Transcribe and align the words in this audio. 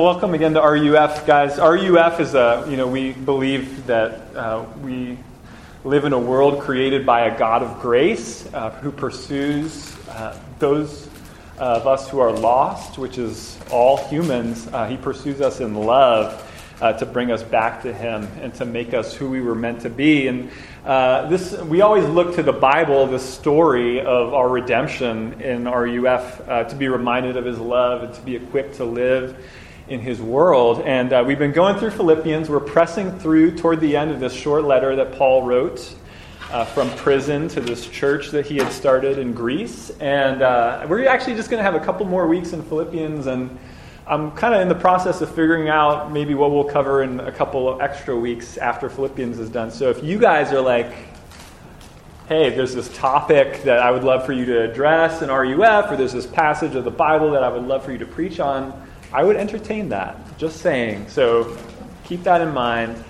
Well, 0.00 0.12
welcome 0.12 0.32
again 0.32 0.54
to 0.54 0.62
RUF, 0.62 1.26
guys. 1.26 1.58
RUF 1.58 2.20
is 2.20 2.34
a, 2.34 2.66
you 2.70 2.78
know, 2.78 2.86
we 2.86 3.12
believe 3.12 3.84
that 3.84 4.34
uh, 4.34 4.64
we 4.80 5.18
live 5.84 6.06
in 6.06 6.14
a 6.14 6.18
world 6.18 6.62
created 6.62 7.04
by 7.04 7.26
a 7.26 7.38
God 7.38 7.62
of 7.62 7.80
grace 7.82 8.48
uh, 8.54 8.70
who 8.70 8.92
pursues 8.92 9.94
uh, 10.08 10.40
those 10.58 11.06
of 11.58 11.86
us 11.86 12.08
who 12.08 12.18
are 12.18 12.32
lost, 12.32 12.96
which 12.96 13.18
is 13.18 13.58
all 13.70 13.98
humans. 14.08 14.66
Uh, 14.68 14.88
he 14.88 14.96
pursues 14.96 15.42
us 15.42 15.60
in 15.60 15.74
love 15.74 16.50
uh, 16.80 16.94
to 16.94 17.04
bring 17.04 17.30
us 17.30 17.42
back 17.42 17.82
to 17.82 17.92
Him 17.92 18.26
and 18.40 18.54
to 18.54 18.64
make 18.64 18.94
us 18.94 19.14
who 19.14 19.28
we 19.28 19.42
were 19.42 19.54
meant 19.54 19.82
to 19.82 19.90
be. 19.90 20.28
And 20.28 20.50
uh, 20.86 21.28
this, 21.28 21.52
we 21.60 21.82
always 21.82 22.06
look 22.06 22.36
to 22.36 22.42
the 22.42 22.54
Bible, 22.54 23.06
the 23.06 23.18
story 23.18 24.00
of 24.00 24.32
our 24.32 24.48
redemption 24.48 25.42
in 25.42 25.68
RUF, 25.68 26.46
to 26.70 26.74
be 26.74 26.88
reminded 26.88 27.36
of 27.36 27.44
His 27.44 27.58
love 27.58 28.02
and 28.02 28.14
to 28.14 28.20
be 28.22 28.34
equipped 28.34 28.76
to 28.76 28.86
live 28.86 29.36
in 29.90 30.00
his 30.00 30.22
world. 30.22 30.82
And 30.86 31.12
uh, 31.12 31.24
we've 31.26 31.38
been 31.38 31.52
going 31.52 31.76
through 31.76 31.90
Philippians. 31.90 32.48
We're 32.48 32.60
pressing 32.60 33.18
through 33.18 33.56
toward 33.56 33.80
the 33.80 33.96
end 33.96 34.12
of 34.12 34.20
this 34.20 34.32
short 34.32 34.64
letter 34.64 34.94
that 34.96 35.12
Paul 35.12 35.42
wrote 35.42 35.94
uh, 36.50 36.64
from 36.64 36.88
prison 36.90 37.48
to 37.48 37.60
this 37.60 37.88
church 37.88 38.30
that 38.30 38.46
he 38.46 38.56
had 38.56 38.72
started 38.72 39.18
in 39.18 39.34
Greece. 39.34 39.90
And 39.98 40.42
uh, 40.42 40.86
we're 40.88 41.08
actually 41.08 41.34
just 41.34 41.50
going 41.50 41.58
to 41.58 41.70
have 41.70 41.74
a 41.74 41.84
couple 41.84 42.06
more 42.06 42.28
weeks 42.28 42.52
in 42.52 42.62
Philippians. 42.62 43.26
And 43.26 43.58
I'm 44.06 44.30
kind 44.30 44.54
of 44.54 44.60
in 44.60 44.68
the 44.68 44.76
process 44.76 45.20
of 45.22 45.28
figuring 45.34 45.68
out 45.68 46.12
maybe 46.12 46.34
what 46.34 46.52
we'll 46.52 46.64
cover 46.64 47.02
in 47.02 47.18
a 47.18 47.32
couple 47.32 47.68
of 47.68 47.80
extra 47.80 48.16
weeks 48.16 48.58
after 48.58 48.88
Philippians 48.88 49.40
is 49.40 49.50
done. 49.50 49.72
So 49.72 49.90
if 49.90 50.04
you 50.04 50.20
guys 50.20 50.52
are 50.52 50.60
like, 50.60 50.92
hey, 52.28 52.50
there's 52.50 52.76
this 52.76 52.96
topic 52.96 53.64
that 53.64 53.80
I 53.80 53.90
would 53.90 54.04
love 54.04 54.24
for 54.24 54.32
you 54.32 54.44
to 54.44 54.70
address 54.70 55.20
in 55.20 55.30
RUF, 55.30 55.90
or 55.90 55.96
there's 55.96 56.12
this 56.12 56.28
passage 56.28 56.76
of 56.76 56.84
the 56.84 56.90
Bible 56.92 57.32
that 57.32 57.42
I 57.42 57.48
would 57.48 57.64
love 57.64 57.84
for 57.84 57.90
you 57.90 57.98
to 57.98 58.06
preach 58.06 58.38
on, 58.38 58.88
I 59.12 59.24
would 59.24 59.36
entertain 59.36 59.88
that, 59.88 60.16
just 60.38 60.60
saying. 60.60 61.08
So 61.08 61.56
keep 62.04 62.22
that 62.24 62.40
in 62.40 62.52
mind. 62.54 63.04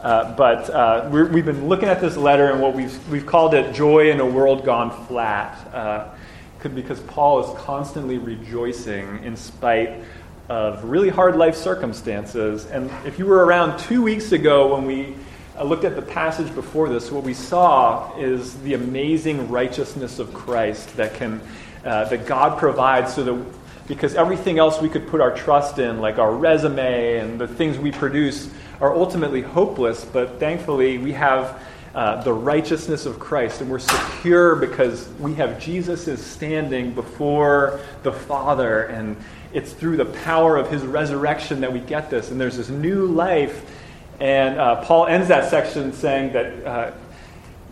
Uh, 0.00 0.34
but 0.34 0.68
uh, 0.70 1.08
we 1.10 1.20
have 1.20 1.46
been 1.46 1.68
looking 1.68 1.88
at 1.88 2.00
this 2.00 2.16
letter 2.16 2.50
and 2.50 2.60
what 2.60 2.74
we've, 2.74 3.08
we've 3.08 3.26
called 3.26 3.54
it 3.54 3.72
Joy 3.72 4.10
in 4.10 4.18
a 4.18 4.26
World 4.26 4.64
Gone 4.64 5.06
Flat. 5.06 5.72
Uh, 5.72 6.08
because 6.68 7.00
Paul 7.00 7.44
is 7.44 7.58
constantly 7.58 8.18
rejoicing 8.18 9.22
in 9.24 9.36
spite 9.36 10.00
of 10.48 10.84
really 10.84 11.08
hard 11.08 11.36
life 11.36 11.56
circumstances. 11.56 12.66
And 12.66 12.90
if 13.04 13.18
you 13.18 13.26
were 13.26 13.44
around 13.44 13.78
two 13.78 14.02
weeks 14.02 14.32
ago 14.32 14.74
when 14.74 14.86
we 14.86 15.14
uh, 15.58 15.64
looked 15.64 15.84
at 15.84 15.96
the 15.96 16.02
passage 16.02 16.54
before 16.54 16.88
this, 16.88 17.10
what 17.10 17.24
we 17.24 17.34
saw 17.34 18.16
is 18.16 18.60
the 18.62 18.74
amazing 18.74 19.50
righteousness 19.50 20.18
of 20.18 20.32
Christ 20.32 20.96
that, 20.96 21.14
can, 21.14 21.40
uh, 21.84 22.04
that 22.04 22.26
God 22.26 22.58
provides 22.58 23.12
so 23.12 23.24
that 23.24 23.61
because 23.92 24.14
everything 24.14 24.58
else 24.58 24.80
we 24.80 24.88
could 24.88 25.06
put 25.06 25.20
our 25.20 25.36
trust 25.36 25.78
in, 25.78 26.00
like 26.00 26.16
our 26.16 26.32
resume 26.32 27.18
and 27.18 27.38
the 27.38 27.46
things 27.46 27.76
we 27.76 27.92
produce, 27.92 28.48
are 28.80 28.96
ultimately 28.96 29.42
hopeless. 29.42 30.02
But 30.02 30.40
thankfully, 30.40 30.96
we 30.96 31.12
have 31.12 31.62
uh, 31.94 32.22
the 32.22 32.32
righteousness 32.32 33.04
of 33.04 33.18
Christ, 33.18 33.60
and 33.60 33.70
we're 33.70 33.78
secure 33.78 34.56
because 34.56 35.06
we 35.20 35.34
have 35.34 35.60
Jesus 35.60 36.08
is 36.08 36.24
standing 36.24 36.94
before 36.94 37.80
the 38.02 38.10
Father, 38.10 38.84
and 38.84 39.14
it's 39.52 39.74
through 39.74 39.98
the 39.98 40.06
power 40.06 40.56
of 40.56 40.70
His 40.70 40.82
resurrection 40.84 41.60
that 41.60 41.70
we 41.70 41.80
get 41.80 42.08
this. 42.08 42.30
And 42.30 42.40
there's 42.40 42.56
this 42.56 42.70
new 42.70 43.04
life. 43.04 43.62
And 44.20 44.58
uh, 44.58 44.82
Paul 44.84 45.06
ends 45.06 45.28
that 45.28 45.50
section 45.50 45.92
saying 45.92 46.32
that. 46.32 46.66
Uh, 46.66 46.92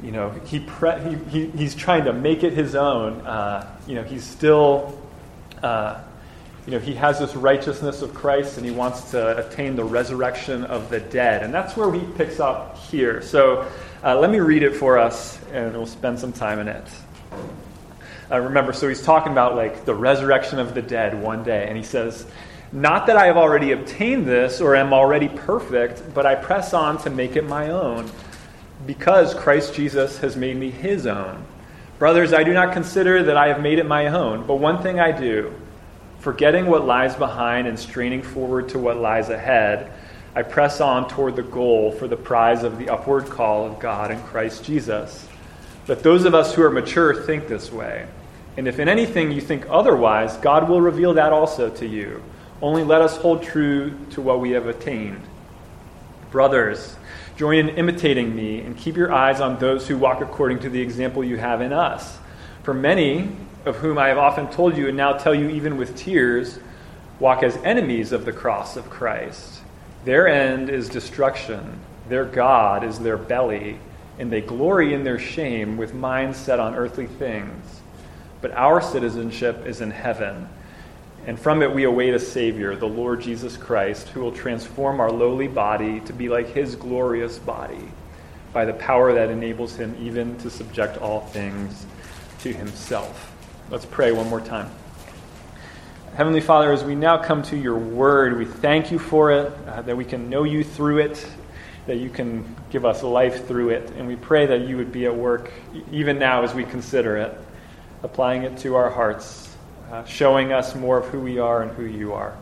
you 0.03 0.13
know, 0.13 0.31
he, 0.47 0.61
pre- 0.61 0.99
he, 1.03 1.15
he, 1.29 1.51
he's 1.51 1.75
trying 1.75 2.07
to 2.07 2.15
make 2.15 2.43
it 2.43 2.55
his 2.55 2.75
own. 2.75 3.21
Uh, 3.21 3.71
you 3.87 3.95
know, 3.95 4.03
he's 4.03 4.25
still 4.25 4.99
uh, 5.63 6.01
you 6.67 6.73
know, 6.73 6.79
he 6.79 6.95
has 6.95 7.19
this 7.19 7.35
righteousness 7.35 8.03
of 8.03 8.15
Christ 8.15 8.57
and 8.59 8.67
he 8.67 8.73
wants 8.73 9.11
to 9.13 9.39
attain 9.39 9.77
the 9.77 9.85
resurrection 9.85 10.65
of 10.65 10.91
the 10.91 11.01
dead. 11.01 11.43
And 11.43 11.53
that's 11.53 11.77
where 11.77 11.93
he 11.93 12.01
picks 12.15 12.39
up 12.39 12.77
here. 12.77 13.23
So 13.23 13.67
uh, 14.05 14.19
let 14.19 14.31
me 14.31 14.41
read 14.41 14.63
it 14.63 14.77
for 14.77 14.99
us 14.99 15.41
and 15.53 15.73
we'll 15.73 15.87
spend 15.87 16.19
some 16.19 16.33
time 16.33 16.59
in 16.59 16.69
it. 16.69 16.85
Uh, 18.31 18.39
remember, 18.39 18.73
so 18.73 18.89
he's 18.89 19.03
talking 19.03 19.33
about 19.33 19.57
like 19.57 19.85
the 19.85 19.95
resurrection 19.95 20.59
of 20.59 20.75
the 20.75 20.83
dead 20.83 21.21
one 21.21 21.43
day. 21.43 21.67
And 21.67 21.77
he 21.77 21.83
says, 21.83 22.27
Not 22.73 23.07
that 23.07 23.17
I 23.17 23.27
have 23.27 23.37
already 23.37 23.73
obtained 23.73 24.27
this 24.27 24.61
or 24.61 24.77
am 24.77 24.93
already 24.93 25.29
perfect, 25.29 26.15
but 26.15 26.27
I 26.27 26.35
press 26.37 26.73
on 26.73 26.99
to 26.99 27.11
make 27.11 27.37
it 27.37 27.49
my 27.49 27.71
own 27.71 28.11
because 28.87 29.35
Christ 29.35 29.75
Jesus 29.75 30.19
has 30.19 30.37
made 30.37 30.57
me 30.57 30.71
his 30.71 31.07
own. 31.07 31.45
Brothers, 31.99 32.33
I 32.33 32.45
do 32.45 32.53
not 32.53 32.73
consider 32.73 33.23
that 33.25 33.37
I 33.37 33.49
have 33.49 33.61
made 33.61 33.79
it 33.79 33.87
my 33.87 34.07
own, 34.07 34.47
but 34.47 34.57
one 34.57 34.83
thing 34.83 35.01
I 35.01 35.13
do, 35.13 35.55
forgetting 36.21 36.67
what 36.67 36.87
lies 36.87 37.17
behind 37.17 37.67
and 37.67 37.79
straining 37.79 38.23
forward 38.23 38.69
to 38.71 38.79
what 38.79 38.97
lies 38.97 39.29
ahead, 39.29 39.93
I 40.35 40.43
press 40.43 40.81
on 40.81 41.09
toward 41.09 41.37
the 41.37 41.43
goal 41.43 41.91
for 41.93 42.07
the 42.07 42.17
prize 42.17 42.63
of 42.63 42.79
the 42.79 42.89
upward 42.89 43.27
call 43.27 43.67
of 43.67 43.81
God 43.81 44.11
in 44.11 44.23
Christ 44.23 44.65
Jesus. 44.65 45.27
Let 45.89 46.03
those 46.03 46.25
of 46.25 46.35
us 46.35 46.55
who 46.55 46.63
are 46.63 46.71
mature 46.71 47.23
think 47.25 47.49
this 47.49 47.73
way. 47.73 48.07
And 48.57 48.69
if 48.69 48.79
in 48.79 48.89
anything 48.89 49.33
you 49.33 49.41
think 49.41 49.67
otherwise, 49.69 50.37
God 50.37 50.69
will 50.69 50.81
reveal 50.81 51.15
that 51.15 51.33
also 51.33 51.69
to 51.71 51.87
you. 51.87 52.23
Only 52.63 52.85
let 52.85 53.03
us 53.03 53.17
hold 53.17 53.43
true 53.43 53.93
to 54.11 54.21
what 54.21 54.41
we 54.41 54.51
have 54.53 54.67
attained. 54.67 55.23
Brothers, 56.31 56.97
Join 57.41 57.57
in 57.57 57.69
imitating 57.71 58.37
me 58.37 58.61
and 58.61 58.77
keep 58.77 58.99
your 58.99 59.11
eyes 59.11 59.41
on 59.41 59.59
those 59.59 59.89
who 59.89 59.97
walk 59.97 60.21
according 60.21 60.59
to 60.59 60.69
the 60.69 60.83
example 60.83 61.25
you 61.25 61.39
have 61.39 61.63
in 61.63 61.73
us. 61.73 62.19
For 62.65 62.75
many, 62.75 63.35
of 63.65 63.77
whom 63.77 63.99
I 63.99 64.09
have 64.09 64.19
often 64.19 64.49
told 64.51 64.77
you 64.77 64.89
and 64.89 64.97
now 64.97 65.13
tell 65.13 65.35
you 65.35 65.49
even 65.51 65.77
with 65.77 65.97
tears, 65.97 66.59
walk 67.19 67.43
as 67.43 67.57
enemies 67.59 68.13
of 68.13 68.25
the 68.25 68.33
cross 68.33 68.77
of 68.77 68.89
Christ. 68.91 69.61
Their 70.05 70.27
end 70.29 70.71
is 70.71 70.89
destruction, 70.89 71.79
their 72.09 72.25
God 72.25 72.85
is 72.85 72.99
their 72.99 73.19
belly, 73.19 73.79
and 74.19 74.33
they 74.33 74.41
glory 74.41 74.95
in 74.95 75.05
their 75.05 75.19
shame 75.19 75.77
with 75.77 75.95
minds 75.95 76.39
set 76.39 76.59
on 76.61 76.75
earthly 76.75 77.07
things. 77.07 77.81
But 78.41 78.53
our 78.53 78.81
citizenship 78.81 79.67
is 79.67 79.81
in 79.81 79.91
heaven 79.91 80.49
and 81.27 81.39
from 81.39 81.63
it 81.63 81.73
we 81.73 81.85
await 81.85 82.15
a 82.15 82.19
Savior, 82.19 82.75
the 82.77 82.89
Lord 82.89 83.21
Jesus 83.21 83.57
Christ, 83.57 84.09
who 84.09 84.21
will 84.21 84.33
transform 84.33 85.01
our 85.01 85.11
lowly 85.11 85.49
body 85.49 86.01
to 86.01 86.13
be 86.13 86.29
like 86.29 86.49
his 86.49 86.77
glorious 86.77 87.39
body 87.39 87.89
by 88.53 88.65
the 88.65 88.73
power 88.73 89.13
that 89.13 89.29
enables 89.29 89.77
him 89.77 89.95
even 90.01 90.37
to 90.39 90.51
subject 90.51 90.97
all 90.99 91.21
things 91.27 91.87
to 92.41 92.53
himself. 92.53 93.30
Let's 93.71 93.87
pray 93.87 94.13
one 94.13 94.29
more 94.29 94.41
time. 94.41 94.71
Heavenly 96.17 96.41
Father, 96.41 96.73
as 96.73 96.83
we 96.85 96.95
now 96.95 97.19
come 97.19 97.43
to 97.45 97.57
your 97.57 97.79
word, 97.79 98.37
we 98.37 98.45
thank 98.45 98.91
you 98.91 98.99
for 98.99 99.31
it, 99.33 99.53
uh, 99.67 99.83
that 99.83 99.97
we 99.97 100.05
can 100.05 100.29
know 100.29 100.45
you 100.45 100.65
through 100.65 100.99
it, 100.99 101.27
that 101.87 101.99
you 101.99 102.11
can 102.11 102.57
give 102.71 102.85
us 102.85 103.03
life 103.03 103.47
through 103.47 103.71
it. 103.71 103.91
And 103.93 104.07
we 104.07 104.17
pray 104.17 104.47
that 104.47 104.63
you 104.63 104.77
would 104.77 104.93
be 104.93 105.07
at 105.07 105.15
work 105.15 105.53
even 105.93 106.19
now 106.19 106.43
as 106.43 106.53
we 106.53 106.65
consider 106.65 107.17
it, 107.17 107.39
applying 108.03 108.43
it 108.43 108.59
to 108.59 108.75
our 108.75 108.91
hearts 108.91 109.51
uh, 109.91 110.05
showing 110.05 110.53
us 110.53 110.75
more 110.75 110.99
of 110.99 111.07
who 111.07 111.21
we 111.21 111.39
are 111.39 111.63
and 111.63 111.71
who 111.73 111.85
you 111.85 112.13
are, 112.13 112.37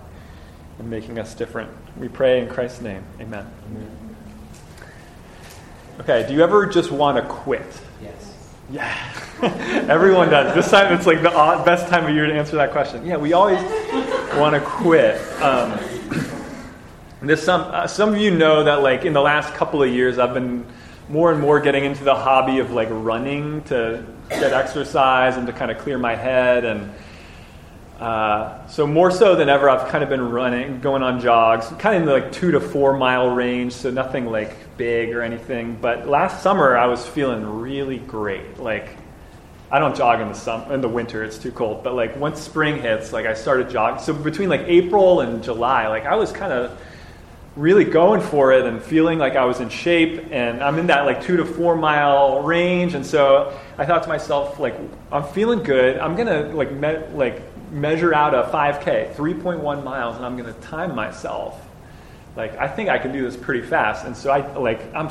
and 0.79 0.91
making 0.91 1.19
us 1.19 1.35
different. 1.35 1.71
We 1.97 2.09
pray 2.09 2.41
in 2.41 2.49
Christ's 2.49 2.83
name. 2.83 3.03
Amen. 3.21 3.47
Amen. 3.67 4.17
Okay, 6.01 6.27
do 6.29 6.35
you 6.35 6.43
ever 6.43 6.67
just 6.67 6.91
want 6.91 7.17
to 7.17 7.23
quit? 7.29 7.67
Yes. 8.03 8.35
Yeah. 8.71 9.13
Everyone 9.89 10.29
does. 10.29 10.55
This 10.55 10.71
time 10.71 10.93
it's 10.93 11.07
like 11.07 11.23
the 11.23 11.31
best 11.65 11.89
time 11.89 12.07
of 12.07 12.15
year 12.15 12.27
to 12.27 12.35
answer 12.35 12.57
that 12.57 12.71
question. 12.71 13.07
Yeah, 13.07 13.17
we 13.17 13.33
always 13.33 13.61
want 14.37 14.55
to 14.55 14.61
quit. 14.61 15.21
Um, 15.41 15.79
some 17.37 17.63
uh, 17.63 17.87
some 17.87 18.11
of 18.11 18.19
you 18.19 18.31
know 18.31 18.65
that 18.65 18.83
like 18.83 19.05
in 19.05 19.13
the 19.13 19.21
last 19.21 19.55
couple 19.55 19.83
of 19.83 19.91
years 19.91 20.19
I've 20.19 20.35
been 20.35 20.67
more 21.09 21.33
and 21.33 21.41
more 21.41 21.61
getting 21.61 21.85
into 21.85 22.05
the 22.05 22.15
hobby 22.15 22.59
of 22.59 22.71
like 22.73 22.89
running 22.91 23.63
to 23.65 24.05
get 24.29 24.53
exercise 24.53 25.37
and 25.37 25.47
to 25.47 25.53
kind 25.53 25.71
of 25.71 25.79
clear 25.79 25.99
my 25.99 26.15
head 26.15 26.65
and 26.65 26.93
uh, 28.01 28.65
so 28.69 28.87
more 28.87 29.11
so 29.11 29.35
than 29.35 29.49
ever, 29.49 29.69
I've 29.69 29.89
kind 29.89 30.05
of 30.05 30.11
been 30.11 30.31
running, 30.31 30.81
going 30.81 31.03
on 31.03 31.21
jogs, 31.21 31.67
kind 31.81 31.97
of 31.97 32.03
in 32.03 32.07
the 32.07 32.13
like 32.13 32.31
two 32.31 32.53
to 32.53 32.61
four 32.61 32.97
mile 32.97 33.31
range, 33.31 33.73
so 33.73 33.91
nothing 33.91 34.27
like 34.27 34.57
big 34.79 35.13
or 35.15 35.21
anything. 35.21 35.77
But 35.81 36.09
last 36.09 36.43
summer, 36.43 36.79
I 36.79 36.87
was 36.87 37.07
feeling 37.07 37.61
really 37.61 37.99
great. 37.99 38.59
Like, 38.59 38.97
I 39.71 39.79
don't 39.79 39.95
jog 39.95 40.21
in 40.23 40.29
the 40.29 40.35
summer, 40.35 40.73
in 40.73 40.81
the 40.81 40.89
winter; 40.89 41.23
it's 41.23 41.37
too 41.37 41.53
cold. 41.53 41.85
But 41.85 41.95
like 41.95 42.17
once 42.17 42.41
spring 42.41 42.81
hits, 42.81 43.13
like 43.13 43.27
I 43.27 43.35
started 43.35 43.69
jogging. 43.69 44.03
So 44.03 44.15
between 44.15 44.49
like 44.49 44.63
April 44.63 45.21
and 45.21 45.43
July, 45.43 45.89
like 45.89 46.07
I 46.07 46.15
was 46.15 46.33
kind 46.33 46.55
of 46.55 46.81
really 47.55 47.85
going 47.85 48.21
for 48.21 48.53
it 48.53 48.65
and 48.65 48.81
feeling 48.81 49.19
like 49.19 49.35
I 49.35 49.45
was 49.45 49.61
in 49.61 49.69
shape, 49.69 50.29
and 50.31 50.63
I'm 50.63 50.79
in 50.79 50.87
that 50.87 51.05
like 51.05 51.23
two 51.23 51.37
to 51.37 51.45
four 51.45 51.77
mile 51.77 52.41
range, 52.43 52.95
and 52.95 53.05
so 53.05 53.59
I 53.77 53.85
thought 53.85 54.05
to 54.05 54.09
myself, 54.09 54.59
like, 54.59 54.77
I'm 55.13 55.25
feeling 55.25 55.63
good. 55.63 55.99
I'm 55.99 56.17
gonna 56.17 56.49
like 56.55 56.73
me- 56.73 57.05
like 57.15 57.43
measure 57.71 58.15
out 58.15 58.35
a 58.35 58.51
5K, 58.51 59.15
3.1 59.15 59.85
miles, 59.85 60.17
and 60.17 60.25
I'm 60.25 60.37
gonna 60.37 60.55
time 60.55 60.95
myself. 60.95 61.68
Like, 62.39 62.57
I 62.57 62.69
think 62.69 62.89
I 62.89 62.99
can 62.99 63.11
do 63.11 63.23
this 63.23 63.37
pretty 63.37 63.67
fast, 63.67 64.07
and 64.07 64.17
so 64.17 64.31
I 64.31 64.57
like 64.57 64.95
I'm 64.95 65.11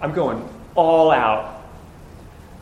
I'm 0.00 0.14
going 0.14 0.48
all 0.74 1.10
out 1.10 1.62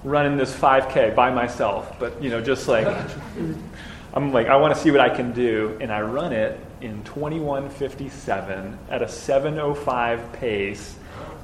running 0.03 0.37
this 0.37 0.53
5K 0.53 1.15
by 1.15 1.31
myself, 1.31 1.97
but 2.01 2.21
you 2.21 2.29
know, 2.29 2.41
just 2.41 2.67
like 2.67 2.89
I'm 4.13 4.33
like, 4.33 4.49
I 4.49 4.57
want 4.57 4.75
to 4.75 4.81
see 4.81 4.91
what 4.91 4.99
I 4.99 5.09
can 5.09 5.33
do, 5.33 5.79
and 5.81 5.93
I 5.93 6.03
run 6.03 6.33
it 6.33 6.59
in 6.81 7.05
21:57 7.05 8.77
at 8.91 9.01
a 9.01 9.07
7:05 9.07 10.33
pace, 10.33 10.97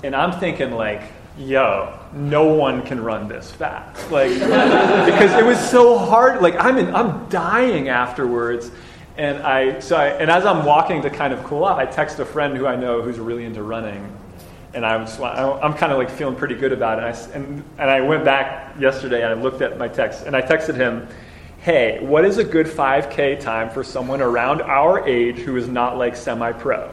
and 0.02 0.16
I'm 0.16 0.32
thinking 0.40 0.72
like, 0.72 1.02
yo, 1.38 2.00
no 2.12 2.52
one 2.52 2.82
can 2.82 3.00
run 3.00 3.28
this 3.28 3.52
fast, 3.52 4.10
like 4.10 4.32
because 4.34 5.32
it 5.34 5.44
was 5.44 5.70
so 5.70 5.96
hard. 5.96 6.42
Like 6.42 6.56
I'm 6.56 6.78
in, 6.78 6.92
I'm 6.96 7.28
dying 7.28 7.88
afterwards. 7.88 8.72
And 9.20 9.42
I, 9.42 9.80
so 9.80 9.96
I, 9.96 10.06
and 10.06 10.30
as 10.30 10.46
I'm 10.46 10.64
walking 10.64 11.02
to 11.02 11.10
kind 11.10 11.34
of 11.34 11.44
cool 11.44 11.64
off, 11.64 11.76
I 11.76 11.84
text 11.84 12.18
a 12.20 12.24
friend 12.24 12.56
who 12.56 12.66
I 12.66 12.74
know 12.74 13.02
who's 13.02 13.18
really 13.18 13.44
into 13.44 13.62
running, 13.62 14.10
and 14.72 14.86
I 14.86 14.96
was, 14.96 15.20
I'm 15.20 15.74
kind 15.74 15.92
of 15.92 15.98
like 15.98 16.08
feeling 16.08 16.36
pretty 16.36 16.54
good 16.54 16.72
about 16.72 16.98
it. 16.98 17.02
And 17.02 17.34
I, 17.34 17.36
and, 17.36 17.64
and 17.80 17.90
I 17.90 18.00
went 18.00 18.24
back 18.24 18.80
yesterday 18.80 19.22
and 19.22 19.26
I 19.26 19.34
looked 19.34 19.60
at 19.60 19.76
my 19.76 19.88
text 19.88 20.24
and 20.24 20.34
I 20.34 20.40
texted 20.40 20.74
him, 20.74 21.06
hey, 21.58 22.02
what 22.02 22.24
is 22.24 22.38
a 22.38 22.44
good 22.44 22.64
5K 22.64 23.38
time 23.40 23.68
for 23.68 23.84
someone 23.84 24.22
around 24.22 24.62
our 24.62 25.06
age 25.06 25.36
who 25.40 25.58
is 25.58 25.68
not 25.68 25.98
like 25.98 26.16
semi 26.16 26.52
pro? 26.52 26.90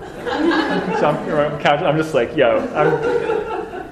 so 0.99 1.07
I'm, 1.07 1.85
I'm, 1.85 1.97
just 1.97 2.13
like, 2.13 2.35
yo, 2.35 2.59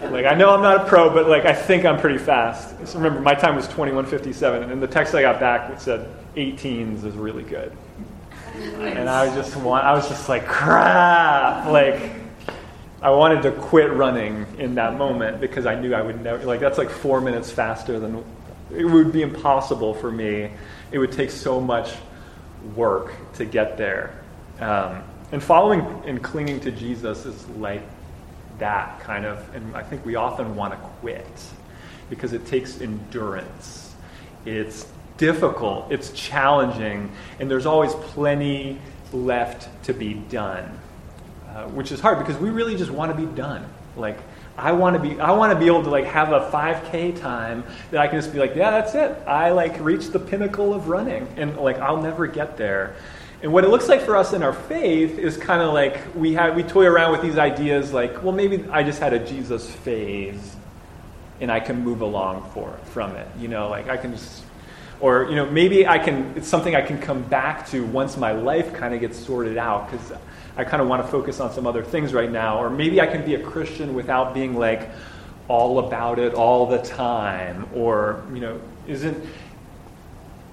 I'm 0.04 0.12
like, 0.12 0.26
I 0.26 0.34
know 0.34 0.54
I'm 0.54 0.62
not 0.62 0.82
a 0.82 0.90
pro, 0.90 1.10
but 1.10 1.30
like, 1.30 1.46
I 1.46 1.54
think 1.54 1.86
I'm 1.86 1.98
pretty 2.02 2.18
fast. 2.18 2.86
So 2.86 2.98
remember, 2.98 3.22
my 3.22 3.34
time 3.34 3.56
was 3.56 3.70
21:57, 3.70 4.74
and 4.74 4.84
the 4.84 4.88
text 4.88 5.16
I 5.16 5.22
got 5.22 5.40
back 5.40 5.80
said 5.80 6.10
18s 6.36 7.06
is 7.06 7.16
really 7.16 7.44
good. 7.44 7.72
And 8.82 9.10
I 9.10 9.26
was 9.26 9.36
just, 9.36 9.58
I 9.58 9.94
was 9.94 10.08
just 10.08 10.30
like, 10.30 10.46
crap, 10.48 11.68
like. 11.68 12.12
I 13.02 13.12
wanted 13.12 13.44
to 13.44 13.52
quit 13.52 13.92
running 13.92 14.48
in 14.58 14.74
that 14.76 14.98
moment 14.98 15.40
because 15.40 15.68
I 15.68 15.80
knew 15.80 15.94
I 15.94 16.02
would 16.02 16.24
never, 16.24 16.44
like, 16.44 16.60
that's 16.60 16.80
like 16.80 16.90
four 16.90 17.22
minutes 17.22 17.52
faster 17.52 18.00
than 18.00 18.24
it 18.76 18.86
would 18.86 19.12
be 19.12 19.22
impossible 19.22 19.94
for 19.94 20.12
me. 20.12 20.50
It 20.92 20.98
would 20.98 21.12
take 21.12 21.30
so 21.30 21.62
much 21.62 21.94
work 22.76 23.14
to 23.34 23.46
get 23.46 23.78
there. 23.78 24.20
Um, 24.60 25.04
and 25.32 25.44
following 25.44 25.82
and 26.06 26.24
clinging 26.24 26.60
to 26.62 26.72
Jesus 26.72 27.26
is 27.28 27.48
like 27.50 27.84
that 28.58 29.00
kind 29.02 29.26
of, 29.26 29.54
and 29.54 29.76
I 29.76 29.84
think 29.84 30.04
we 30.06 30.16
often 30.16 30.56
want 30.56 30.74
to 30.74 30.80
quit 31.00 31.28
because 32.10 32.34
it 32.34 32.48
takes 32.48 32.82
endurance. 32.82 33.94
It's 34.46 34.88
difficult, 35.18 35.92
it's 35.92 36.12
challenging, 36.12 37.12
and 37.40 37.50
there's 37.50 37.66
always 37.66 37.94
plenty 37.94 38.80
left 39.14 39.70
to 39.86 39.94
be 39.94 40.14
done. 40.14 40.80
Uh, 41.56 41.70
which 41.70 41.94
is 41.94 42.02
hard 42.02 42.20
because 42.20 42.36
we 42.38 42.50
really 42.50 42.76
just 42.76 42.92
want 42.92 43.16
to 43.16 43.18
be 43.18 43.34
done. 43.34 43.66
Like, 43.96 44.18
I 44.58 44.74
want 44.74 44.96
to 44.96 45.02
be 45.02 45.18
I 45.22 45.32
want 45.32 45.54
to 45.54 45.60
be 45.60 45.68
able 45.68 45.84
to 45.84 45.90
like 45.90 46.04
have 46.04 46.34
a 46.34 46.50
5k 46.52 47.20
time 47.20 47.64
that 47.92 48.02
I 48.02 48.08
can 48.08 48.20
just 48.20 48.34
be 48.34 48.40
like, 48.40 48.56
yeah, 48.56 48.72
that's 48.72 48.94
it. 48.94 49.18
I 49.26 49.52
like 49.52 49.80
reached 49.80 50.12
the 50.12 50.20
pinnacle 50.20 50.74
of 50.74 50.90
running 50.90 51.28
and 51.38 51.56
like 51.58 51.78
I'll 51.78 52.02
never 52.02 52.28
get 52.28 52.58
there. 52.58 52.96
And 53.42 53.54
what 53.54 53.64
it 53.64 53.70
looks 53.70 53.88
like 53.88 54.02
for 54.02 54.16
us 54.16 54.34
in 54.34 54.44
our 54.44 54.54
faith 54.54 55.18
is 55.18 55.38
kind 55.38 55.62
of 55.62 55.74
like 55.74 56.00
we 56.16 56.34
have 56.34 56.56
we 56.56 56.64
toy 56.64 56.86
around 56.86 57.12
with 57.12 57.22
these 57.22 57.38
ideas 57.38 57.94
like, 57.94 58.24
well, 58.24 58.34
maybe 58.34 58.66
I 58.70 58.84
just 58.84 59.00
had 59.00 59.14
a 59.14 59.26
Jesus 59.26 59.70
phase 59.70 60.56
and 61.42 61.52
I 61.52 61.60
can 61.60 61.84
move 61.84 62.02
along 62.02 62.50
for 62.52 62.72
from 62.86 63.16
it. 63.16 63.28
You 63.40 63.50
know, 63.50 63.70
like 63.70 63.90
I 63.90 63.98
can 63.98 64.12
just 64.12 64.44
or 65.00 65.26
you 65.30 65.36
know 65.36 65.46
maybe 65.46 65.88
I 65.88 66.00
can 66.00 66.34
it's 66.36 66.48
something 66.48 66.76
I 66.76 66.82
can 66.82 67.00
come 67.00 67.22
back 67.24 67.68
to 67.70 67.86
once 67.86 68.18
my 68.18 68.32
life 68.32 68.74
kind 68.74 68.94
of 68.94 69.02
gets 69.02 69.18
sorted 69.18 69.58
out 69.58 69.92
because 69.92 70.14
I 70.58 70.64
kind 70.64 70.82
of 70.82 70.88
want 70.88 71.04
to 71.04 71.12
focus 71.12 71.40
on 71.40 71.52
some 71.52 71.68
other 71.68 71.84
things 71.84 72.14
right 72.14 72.32
now. 72.32 72.60
Or 72.60 72.70
maybe 72.70 73.02
I 73.02 73.08
can 73.08 73.26
be 73.26 73.36
a 73.36 73.44
Christian 73.44 73.94
without 73.94 74.34
being 74.34 74.56
like 74.56 74.90
all 75.48 75.80
about 75.80 76.18
it 76.18 76.34
all 76.34 76.66
the 76.66 76.78
time. 76.80 77.68
Or, 77.74 78.24
you 78.34 78.40
know, 78.40 78.62
isn't, 78.88 79.26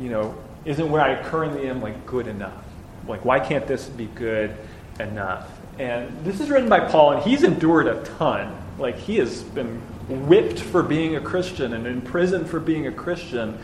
you 0.00 0.10
know, 0.10 0.34
isn't 0.64 0.90
where 0.90 1.00
I 1.00 1.22
currently 1.22 1.68
am 1.68 1.80
like 1.80 2.04
good 2.04 2.26
enough? 2.26 2.64
Like, 3.06 3.24
why 3.24 3.38
can't 3.38 3.66
this 3.66 3.86
be 3.86 4.06
good 4.06 4.56
enough? 4.98 5.48
And 5.78 6.24
this 6.24 6.40
is 6.40 6.50
written 6.50 6.68
by 6.68 6.80
Paul, 6.80 7.12
and 7.12 7.22
he's 7.22 7.42
endured 7.44 7.86
a 7.86 8.02
ton. 8.18 8.56
Like, 8.78 8.96
he 8.96 9.16
has 9.16 9.42
been 9.42 9.80
whipped 10.26 10.60
for 10.60 10.82
being 10.82 11.16
a 11.16 11.20
Christian 11.20 11.72
and 11.72 11.86
in 11.86 12.02
prison 12.02 12.44
for 12.44 12.60
being 12.60 12.86
a 12.88 12.92
Christian. 12.92 13.58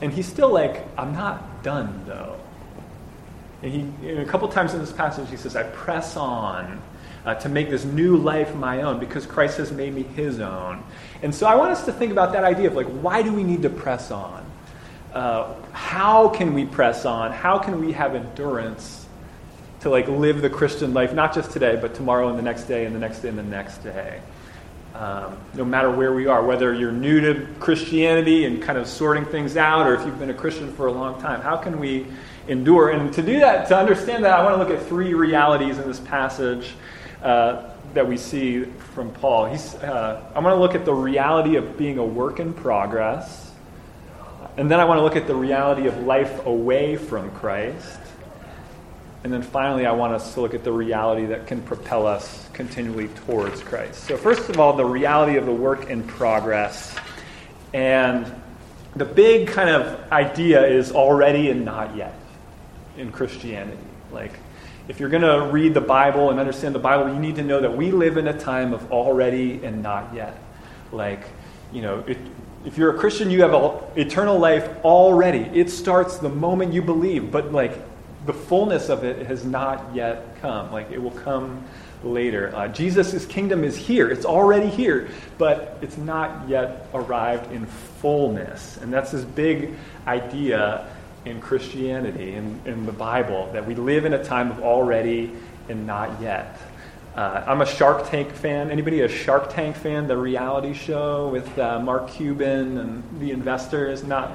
And 0.00 0.12
he's 0.12 0.26
still 0.26 0.50
like, 0.50 0.86
I'm 0.98 1.12
not 1.12 1.62
done, 1.62 2.04
though. 2.06 2.38
And 3.62 3.94
he, 4.02 4.10
a 4.10 4.24
couple 4.24 4.48
times 4.48 4.72
in 4.72 4.80
this 4.80 4.92
passage, 4.92 5.28
he 5.28 5.36
says, 5.36 5.56
I 5.56 5.64
press 5.64 6.16
on 6.16 6.80
uh, 7.24 7.34
to 7.34 7.48
make 7.48 7.68
this 7.68 7.84
new 7.84 8.16
life 8.16 8.54
my 8.54 8.82
own 8.82 8.98
because 8.98 9.26
Christ 9.26 9.58
has 9.58 9.70
made 9.70 9.94
me 9.94 10.02
his 10.02 10.40
own. 10.40 10.82
And 11.22 11.34
so 11.34 11.46
I 11.46 11.54
want 11.54 11.72
us 11.72 11.84
to 11.84 11.92
think 11.92 12.12
about 12.12 12.32
that 12.32 12.44
idea 12.44 12.68
of 12.68 12.74
like, 12.74 12.86
why 12.86 13.22
do 13.22 13.32
we 13.32 13.44
need 13.44 13.62
to 13.62 13.70
press 13.70 14.10
on? 14.10 14.46
Uh, 15.12 15.54
how 15.72 16.28
can 16.28 16.54
we 16.54 16.64
press 16.64 17.04
on? 17.04 17.32
How 17.32 17.58
can 17.58 17.80
we 17.80 17.92
have 17.92 18.14
endurance 18.14 19.06
to 19.80 19.90
like 19.90 20.08
live 20.08 20.40
the 20.40 20.50
Christian 20.50 20.94
life, 20.94 21.12
not 21.12 21.34
just 21.34 21.50
today, 21.50 21.76
but 21.80 21.94
tomorrow 21.94 22.28
and 22.28 22.38
the 22.38 22.42
next 22.42 22.64
day 22.64 22.86
and 22.86 22.94
the 22.94 23.00
next 23.00 23.20
day 23.20 23.28
and 23.28 23.38
the 23.38 23.42
next 23.42 23.78
day? 23.78 24.20
Um, 24.94 25.38
no 25.54 25.64
matter 25.64 25.90
where 25.90 26.12
we 26.12 26.26
are, 26.26 26.44
whether 26.44 26.74
you're 26.74 26.92
new 26.92 27.20
to 27.20 27.46
Christianity 27.60 28.44
and 28.44 28.60
kind 28.60 28.76
of 28.76 28.86
sorting 28.86 29.24
things 29.24 29.56
out, 29.56 29.86
or 29.86 29.94
if 29.94 30.04
you've 30.04 30.18
been 30.18 30.30
a 30.30 30.34
Christian 30.34 30.72
for 30.74 30.88
a 30.88 30.92
long 30.92 31.20
time, 31.22 31.40
how 31.40 31.56
can 31.56 31.78
we 31.78 32.06
endure. 32.48 32.90
And 32.90 33.12
to 33.14 33.22
do 33.22 33.38
that, 33.40 33.68
to 33.68 33.76
understand 33.78 34.24
that, 34.24 34.38
I 34.38 34.42
want 34.42 34.56
to 34.56 34.58
look 34.58 34.78
at 34.78 34.86
three 34.88 35.14
realities 35.14 35.78
in 35.78 35.86
this 35.86 36.00
passage 36.00 36.74
uh, 37.22 37.70
that 37.94 38.06
we 38.06 38.16
see 38.16 38.64
from 38.64 39.10
Paul. 39.12 39.46
He's, 39.46 39.74
uh, 39.76 40.22
I 40.34 40.40
want 40.40 40.54
to 40.54 40.60
look 40.60 40.74
at 40.74 40.84
the 40.84 40.94
reality 40.94 41.56
of 41.56 41.78
being 41.78 41.98
a 41.98 42.04
work 42.04 42.40
in 42.40 42.52
progress. 42.52 43.52
And 44.56 44.70
then 44.70 44.80
I 44.80 44.84
want 44.84 44.98
to 44.98 45.02
look 45.02 45.16
at 45.16 45.26
the 45.26 45.34
reality 45.34 45.86
of 45.86 45.96
life 46.02 46.44
away 46.44 46.96
from 46.96 47.30
Christ. 47.30 47.98
And 49.22 49.32
then 49.32 49.42
finally, 49.42 49.84
I 49.84 49.92
want 49.92 50.14
us 50.14 50.34
to 50.34 50.40
look 50.40 50.54
at 50.54 50.64
the 50.64 50.72
reality 50.72 51.26
that 51.26 51.46
can 51.46 51.60
propel 51.62 52.06
us 52.06 52.48
continually 52.54 53.08
towards 53.08 53.60
Christ. 53.62 54.04
So, 54.04 54.16
first 54.16 54.48
of 54.48 54.58
all, 54.58 54.72
the 54.72 54.84
reality 54.84 55.36
of 55.36 55.44
the 55.44 55.52
work 55.52 55.90
in 55.90 56.02
progress. 56.04 56.96
And 57.74 58.32
the 58.96 59.04
big 59.04 59.48
kind 59.48 59.68
of 59.68 60.10
idea 60.10 60.66
is 60.66 60.90
already 60.90 61.50
and 61.50 61.64
not 61.64 61.94
yet 61.94 62.14
in 62.96 63.12
Christianity. 63.12 63.76
Like, 64.10 64.32
if 64.88 64.98
you're 64.98 65.10
going 65.10 65.22
to 65.22 65.52
read 65.52 65.74
the 65.74 65.80
Bible 65.80 66.30
and 66.30 66.40
understand 66.40 66.74
the 66.74 66.80
Bible, 66.80 67.12
you 67.12 67.20
need 67.20 67.36
to 67.36 67.44
know 67.44 67.60
that 67.60 67.76
we 67.76 67.92
live 67.92 68.16
in 68.16 68.26
a 68.26 68.38
time 68.38 68.72
of 68.72 68.90
already 68.90 69.62
and 69.62 69.82
not 69.82 70.14
yet. 70.14 70.36
Like, 70.92 71.24
you 71.72 71.82
know, 71.82 72.02
it, 72.08 72.18
if 72.64 72.76
you're 72.76 72.96
a 72.96 72.98
Christian, 72.98 73.30
you 73.30 73.42
have 73.42 73.82
eternal 73.96 74.38
life 74.38 74.68
already. 74.84 75.42
It 75.54 75.70
starts 75.70 76.18
the 76.18 76.28
moment 76.28 76.72
you 76.72 76.82
believe, 76.82 77.30
but 77.30 77.52
like 77.52 77.74
the 78.30 78.38
fullness 78.38 78.90
of 78.90 79.02
it 79.02 79.26
has 79.26 79.44
not 79.44 79.92
yet 79.92 80.40
come. 80.40 80.70
Like, 80.70 80.92
it 80.92 81.02
will 81.02 81.10
come 81.10 81.64
later. 82.04 82.54
Uh, 82.54 82.68
Jesus' 82.68 83.26
kingdom 83.26 83.64
is 83.64 83.76
here, 83.76 84.08
it's 84.08 84.24
already 84.24 84.68
here, 84.68 85.08
but 85.36 85.76
it's 85.82 85.96
not 85.96 86.48
yet 86.48 86.86
arrived 86.94 87.50
in 87.50 87.66
fullness. 87.66 88.76
And 88.76 88.92
that's 88.92 89.10
this 89.10 89.24
big 89.24 89.74
idea 90.06 90.86
in 91.24 91.40
Christianity, 91.40 92.34
in, 92.34 92.60
in 92.66 92.86
the 92.86 92.92
Bible, 92.92 93.50
that 93.52 93.66
we 93.66 93.74
live 93.74 94.04
in 94.04 94.14
a 94.14 94.22
time 94.22 94.52
of 94.52 94.60
already 94.60 95.32
and 95.68 95.84
not 95.84 96.22
yet. 96.22 96.56
Uh, 97.16 97.42
I'm 97.48 97.62
a 97.62 97.66
Shark 97.66 98.08
Tank 98.08 98.32
fan. 98.32 98.70
Anybody 98.70 99.00
a 99.00 99.08
Shark 99.08 99.52
Tank 99.52 99.74
fan? 99.74 100.06
The 100.06 100.16
reality 100.16 100.72
show 100.72 101.28
with 101.30 101.58
uh, 101.58 101.80
Mark 101.80 102.08
Cuban 102.08 102.78
and 102.78 103.20
the 103.20 103.32
investors. 103.32 104.04
Not. 104.04 104.30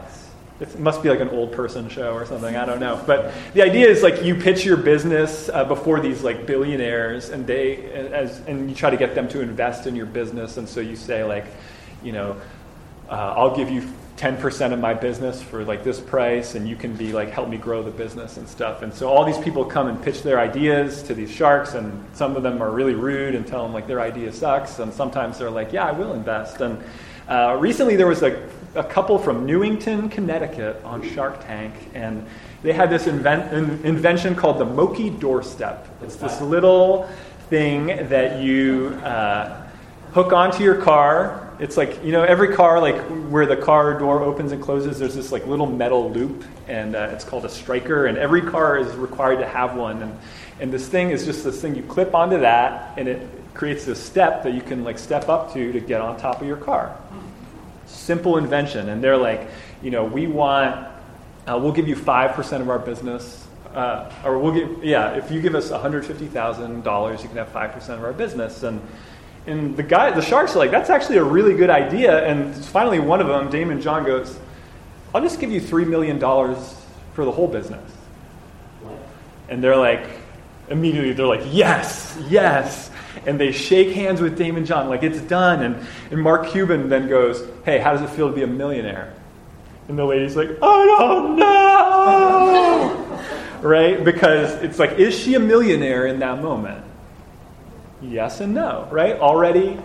It 0.60 0.80
must 0.80 1.04
be 1.04 1.10
like 1.10 1.20
an 1.20 1.30
old 1.30 1.52
person 1.52 1.90
show 1.90 2.14
or 2.14 2.26
something. 2.26 2.56
I 2.56 2.66
don't 2.66 2.80
know. 2.80 3.02
But 3.06 3.34
the 3.54 3.62
idea 3.62 3.88
is 3.90 4.04
like 4.04 4.24
you 4.24 4.36
pitch 4.36 4.64
your 4.64 4.78
business 4.78 5.50
uh, 5.50 5.66
before 5.66 6.00
these 6.00 6.24
like 6.24 6.46
billionaires, 6.46 7.30
and 7.30 7.46
they 7.46 7.92
as 7.92 8.40
and 8.48 8.70
you 8.70 8.76
try 8.76 8.90
to 8.90 8.98
get 8.98 9.16
them 9.16 9.28
to 9.30 9.42
invest 9.42 9.86
in 9.86 9.96
your 9.96 10.06
business, 10.06 10.58
and 10.58 10.68
so 10.68 10.80
you 10.80 10.96
say 10.96 11.26
like, 11.26 11.46
you 12.04 12.14
know, 12.14 12.40
uh, 13.10 13.34
I'll 13.36 13.56
give 13.56 13.70
you 13.70 13.84
10% 14.18 14.72
of 14.72 14.80
my 14.80 14.94
business 14.94 15.42
for 15.42 15.66
like 15.66 15.84
this 15.84 16.00
price 16.00 16.56
and 16.56 16.70
you 16.70 16.78
can 16.78 16.96
be 16.96 17.12
like 17.12 17.30
help 17.32 17.50
me 17.50 17.58
grow 17.58 17.84
the 17.84 17.92
business 17.92 18.38
and 18.38 18.48
stuff 18.48 18.82
and 18.82 18.94
so 18.94 19.10
all 19.10 19.26
these 19.26 19.38
people 19.40 19.66
come 19.66 19.88
and 19.88 20.02
pitch 20.02 20.24
their 20.24 20.40
ideas 20.40 21.04
to 21.04 21.14
these 21.14 21.30
sharks 21.30 21.74
and 21.74 22.06
some 22.14 22.38
of 22.38 22.42
them 22.42 22.62
are 22.64 22.72
really 22.72 22.94
rude 22.94 23.36
and 23.36 23.46
tell 23.46 23.64
them 23.64 23.74
like 23.74 23.88
their 23.88 24.00
idea 24.00 24.32
sucks 24.32 24.80
and 24.80 24.94
sometimes 24.94 25.38
they're 25.38 25.50
like 25.50 25.74
yeah 25.74 25.86
i 25.86 25.92
will 25.92 26.14
invest 26.14 26.62
and 26.62 26.82
uh, 27.28 27.58
recently 27.60 27.98
there 27.98 28.08
was 28.08 28.24
a, 28.24 28.48
a 28.76 28.84
couple 28.84 29.18
from 29.18 29.46
newington 29.46 30.10
connecticut 30.10 30.82
on 30.84 31.02
shark 31.14 31.44
tank 31.46 31.74
and 31.94 32.26
they 32.66 32.74
had 32.74 32.90
this 32.90 33.06
invent, 33.06 33.54
invention 33.86 34.34
called 34.34 34.58
the 34.58 34.66
Moki 34.66 35.12
doorstep. 35.12 35.88
It's 36.02 36.16
this 36.16 36.42
little 36.42 37.08
thing 37.48 37.86
that 38.10 38.42
you 38.42 39.00
uh, 39.04 39.68
hook 40.14 40.34
onto 40.34 40.64
your 40.64 40.82
car. 40.82 41.54
It's 41.60 41.78
like, 41.78 42.04
you 42.04 42.12
know, 42.12 42.24
every 42.24 42.56
car, 42.56 42.82
like 42.82 43.00
where 43.30 43.46
the 43.46 43.56
car 43.56 44.00
door 44.00 44.24
opens 44.24 44.52
and 44.52 44.64
closes, 44.64 44.98
there's 44.98 45.14
this 45.14 45.32
like 45.32 45.46
little 45.46 45.68
metal 45.68 46.12
loop, 46.12 46.44
and 46.68 46.96
uh, 46.96 47.10
it's 47.12 47.24
called 47.24 47.46
a 47.46 47.50
striker, 47.50 48.08
and 48.08 48.18
every 48.18 48.42
car 48.42 48.80
is 48.80 48.94
required 48.96 49.38
to 49.38 49.48
have 49.48 49.76
one. 49.76 50.02
And, 50.02 50.20
and 50.60 50.74
this 50.74 50.88
thing 50.88 51.12
is 51.12 51.24
just 51.24 51.44
this 51.44 51.62
thing 51.62 51.76
you 51.76 51.84
clip 51.84 52.16
onto 52.16 52.40
that, 52.40 52.98
and 52.98 53.08
it 53.08 53.30
creates 53.54 53.86
this 53.86 54.04
step 54.04 54.42
that 54.44 54.56
you 54.56 54.62
can 54.62 54.84
like 54.84 54.98
step 54.98 55.30
up 55.30 55.54
to 55.54 55.72
to 55.72 55.80
get 55.80 56.02
on 56.02 56.18
top 56.18 56.42
of 56.42 56.48
your 56.48 56.58
car. 56.58 56.98
Simple 57.86 58.38
invention. 58.38 58.90
And 58.90 59.04
they're 59.04 59.18
like, 59.18 59.48
you 59.82 59.92
know, 59.92 60.04
we 60.04 60.28
want, 60.28 60.88
uh, 61.48 61.58
we'll 61.62 61.72
give 61.72 61.88
you 61.88 61.96
5% 61.96 62.62
of 62.62 62.70
our 62.70 62.80
business. 62.80 63.48
Uh, 63.74 64.12
or 64.24 64.40
we'll 64.40 64.54
give, 64.54 64.84
yeah, 64.84 65.16
if 65.16 65.30
you 65.30 65.42
give 65.42 65.54
us 65.54 65.70
$150,000, 65.70 67.22
you 67.22 67.28
can 67.28 67.38
have 67.38 67.52
5% 67.52 67.90
of 67.90 68.04
our 68.04 68.14
business. 68.14 68.64
And, 68.64 68.82
and 69.48 69.76
the 69.76 69.84
guy, 69.84 70.12
the 70.12 70.22
sharks 70.22 70.56
are 70.56 70.60
like, 70.60 70.72
that's 70.72 70.90
actually 70.90 71.18
a 71.18 71.24
really 71.24 71.56
good 71.56 71.70
idea. 71.70 72.26
And 72.26 72.56
finally, 72.56 73.00
one 73.00 73.22
of 73.22 73.28
them, 73.28 73.50
Daymond 73.50 73.82
John, 73.82 74.06
goes, 74.06 74.40
I'll 75.14 75.22
just 75.22 75.40
give 75.40 75.52
you 75.52 75.62
$3 75.62 75.88
million 75.88 76.20
for 76.20 77.26
the 77.26 77.32
whole 77.32 77.48
business. 77.48 77.92
And 79.50 79.64
they're 79.64 79.78
like, 79.78 80.08
immediately, 80.70 81.14
they're 81.14 81.28
like, 81.28 81.44
yes, 81.52 82.18
yes 82.28 82.90
and 83.26 83.40
they 83.40 83.52
shake 83.52 83.90
hands 83.96 84.22
with 84.22 84.38
Daymond 84.38 84.66
John, 84.66 84.88
like 84.90 85.04
it's 85.04 85.22
done. 85.22 85.64
And, 85.64 85.88
and 86.12 86.22
Mark 86.22 86.48
Cuban 86.50 86.90
then 86.90 87.08
goes, 87.08 87.48
Hey, 87.64 87.80
how 87.80 87.94
does 87.94 88.02
it 88.02 88.10
feel 88.10 88.30
to 88.30 88.36
be 88.36 88.44
a 88.44 88.48
millionaire? 88.48 89.14
And 89.88 89.98
the 89.98 90.06
lady's 90.06 90.36
like, 90.36 90.50
I 90.62 90.86
don't 90.98 91.36
know. 91.36 93.22
right? 93.62 94.04
Because 94.04 94.54
it's 94.64 94.80
like, 94.80 94.94
is 94.94 95.18
she 95.18 95.36
a 95.36 95.40
millionaire 95.40 96.08
in 96.08 96.20
that 96.20 96.42
moment? 96.42 96.84
Yes 98.02 98.40
and 98.40 98.54
no, 98.54 98.88
right? 98.92 99.16
Already 99.16 99.80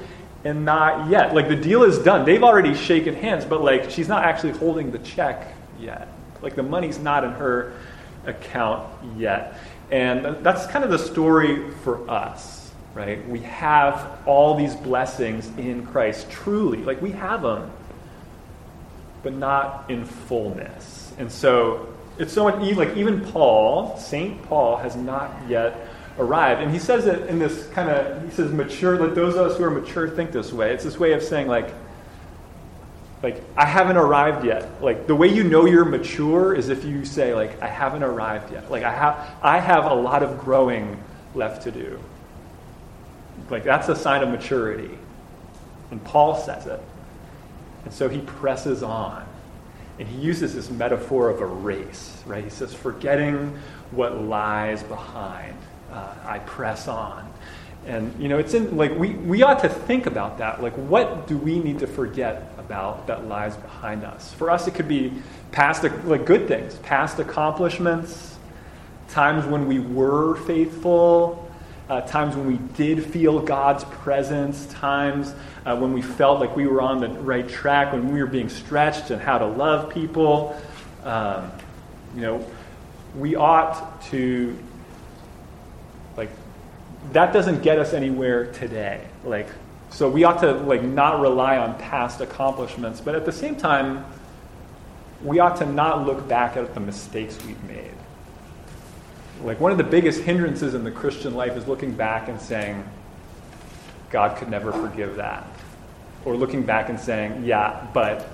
and 0.45 0.65
not 0.65 1.11
yet. 1.11 1.35
Like 1.35 1.49
the 1.49 1.57
deal 1.57 1.83
is 1.85 1.99
done. 1.99 2.25
They've 2.25 2.43
already 2.43 2.75
shaken 2.75 3.15
hands, 3.15 3.45
but 3.45 3.63
like 3.63 3.91
she's 3.91 4.09
not 4.09 4.25
actually 4.25 4.53
holding 4.53 4.91
the 4.91 4.99
check 5.01 5.55
yet. 5.79 6.09
Like 6.43 6.57
the 6.57 6.63
money's 6.63 6.99
not 6.99 7.25
in 7.25 7.33
her 7.33 7.75
account 8.27 8.89
yet. 9.17 9.59
And 9.91 10.43
that's 10.45 10.67
kind 10.67 10.85
of 10.85 10.91
the 10.91 10.99
story 10.99 11.71
for 11.83 12.09
us 12.11 12.60
right? 12.95 13.27
We 13.29 13.41
have 13.41 14.19
all 14.27 14.57
these 14.57 14.75
blessings 14.75 15.49
in 15.59 15.87
Christ, 15.87 16.31
truly. 16.31 16.79
Like 16.79 17.01
we 17.01 17.13
have 17.13 17.43
them, 17.43 17.71
but 19.23 19.35
not 19.35 19.91
in 19.91 20.05
fullness. 20.05 21.13
And 21.19 21.31
so 21.31 21.95
it's 22.19 22.33
so 22.33 22.45
much, 22.45 22.77
like 22.77 22.97
even 22.97 23.21
Paul, 23.21 23.97
St. 23.97 24.43
Paul, 24.45 24.77
has 24.77 24.97
not 24.97 25.31
yet 25.49 25.89
arrived. 26.19 26.61
And 26.61 26.71
he 26.71 26.79
says 26.79 27.07
it 27.07 27.29
in 27.29 27.39
this 27.39 27.67
kind 27.69 27.89
of, 27.89 28.25
he 28.25 28.31
says, 28.31 28.53
mature, 28.53 28.99
let 28.99 29.15
those 29.15 29.35
of 29.35 29.51
us 29.51 29.59
who 29.59 29.65
are 29.65 29.71
mature 29.71 30.09
think 30.09 30.33
this 30.33 30.53
way. 30.53 30.73
It's 30.73 30.85
this 30.85 30.99
way 30.99 31.13
of 31.13 31.23
saying, 31.23 31.47
like, 31.47 31.73
like 33.23 33.43
I 33.57 33.67
haven't 33.67 33.97
arrived 33.97 34.45
yet. 34.45 34.83
Like 34.83 35.07
the 35.07 35.15
way 35.15 35.29
you 35.29 35.45
know 35.45 35.67
you're 35.67 35.85
mature 35.85 36.55
is 36.55 36.69
if 36.69 36.85
you 36.85 37.05
say 37.05 37.35
like 37.35 37.61
I 37.61 37.67
haven't 37.67 38.03
arrived 38.03 38.53
yet. 38.53 38.71
Like 38.71 38.83
I 38.83 38.93
have 38.93 39.37
I 39.43 39.59
have 39.59 39.85
a 39.85 39.95
lot 39.95 40.23
of 40.23 40.39
growing 40.39 41.03
left 41.35 41.63
to 41.65 41.71
do. 41.71 42.01
Like, 43.51 43.65
that's 43.65 43.89
a 43.89 43.97
sign 43.97 44.23
of 44.23 44.29
maturity. 44.29 44.97
And 45.91 46.03
Paul 46.05 46.37
says 46.37 46.67
it. 46.67 46.81
And 47.85 47.93
so 47.93 48.09
he 48.09 48.21
presses 48.21 48.83
on. 48.83 49.27
And 49.99 50.09
he 50.09 50.19
uses 50.19 50.55
this 50.55 50.71
metaphor 50.71 51.29
of 51.29 51.41
a 51.41 51.47
race, 51.47 52.23
right? 52.27 52.43
He 52.43 52.51
says, 52.51 52.73
forgetting 52.73 53.59
what 53.91 54.23
lies 54.23 54.83
behind, 54.83 55.57
uh, 55.93 56.15
I 56.25 56.39
press 56.41 56.89
on. 56.89 57.31
And, 57.87 58.15
you 58.21 58.29
know, 58.29 58.39
it's 58.39 58.55
in, 58.55 58.77
like, 58.77 58.97
we, 58.97 59.11
we 59.11 59.43
ought 59.43 59.61
to 59.61 59.69
think 59.69 60.07
about 60.07 60.39
that. 60.39 60.63
Like, 60.63 60.75
what 60.75 61.27
do 61.27 61.37
we 61.37 61.59
need 61.59 61.79
to 61.81 61.87
forget 61.87 62.53
about 62.59 63.07
that 63.09 63.27
lies 63.27 63.57
behind 63.57 64.05
us? 64.05 64.33
For 64.35 64.51
us, 64.51 64.67
it 64.69 64.75
could 64.75 64.89
be 64.89 65.13
past, 65.51 65.83
like, 66.05 66.25
good 66.25 66.47
things, 66.47 66.77
past 66.77 67.19
accomplishments, 67.19 68.37
times 69.09 69.45
when 69.47 69.67
we 69.67 69.81
were 69.81 70.37
faithful, 70.37 71.50
uh, 71.91 72.01
times 72.03 72.37
when 72.37 72.47
we 72.47 72.57
did 72.77 73.05
feel 73.05 73.41
God's 73.41 73.83
presence, 73.85 74.65
times 74.67 75.35
uh, 75.67 75.77
when 75.77 75.93
we 75.93 76.01
felt 76.01 76.39
like 76.39 76.55
we 76.55 76.69
were 76.69 76.81
on 76.81 77.01
the 77.01 77.09
right 77.09 77.49
track, 77.49 77.93
when 77.93 78.13
we 78.13 78.21
were 78.21 78.29
being 78.29 78.49
stretched 78.49 79.11
and 79.11 79.21
how 79.21 79.39
to 79.39 79.47
love 79.47 79.93
people. 79.93 80.57
Um, 81.03 81.51
you 82.15 82.23
know, 82.23 82.47
we 83.17 83.35
ought 83.35 84.01
to, 84.05 84.57
like, 86.17 86.31
that 87.13 87.33
doesn't 87.33 87.61
get 87.63 87.81
us 87.81 87.93
anywhere 87.93 88.53
today. 88.53 89.05
Like, 89.25 89.49
so 89.91 90.09
we 90.09 90.23
ought 90.23 90.41
to, 90.43 90.53
like, 90.53 90.85
not 90.85 91.21
rely 91.21 91.59
on 91.59 91.77
past 91.77 92.21
accomplishments, 92.21 93.01
but 93.01 93.17
at 93.17 93.25
the 93.25 93.33
same 93.33 93.57
time, 93.57 94.05
we 95.25 95.41
ought 95.41 95.57
to 95.57 95.67
not 95.67 96.07
look 96.07 96.29
back 96.29 96.57
at 96.57 96.73
the 96.73 96.81
mistakes 96.81 97.37
we've 97.45 97.63
made. 97.65 97.91
Like 99.43 99.61
one 99.61 99.73
of 99.73 99.79
the 99.79 99.85
biggest 99.85 100.23
hindrances 100.23 100.75
in 100.75 100.85
the 100.85 100.91
Christian 100.91 101.35
life 101.35 101.57
is 101.57 101.67
looking 101.67 101.93
back 101.93 102.29
and 102.29 102.41
saying, 102.41 102.85
God 104.11 104.37
could 104.37 104.49
never 104.49 104.73
forgive 104.73 105.17
that. 105.17 105.47
Or 106.25 106.37
looking 106.37 106.65
back 106.65 106.89
and 106.89 107.01
saying, 107.01 107.45
yeah, 107.45 107.87
but 107.95 108.29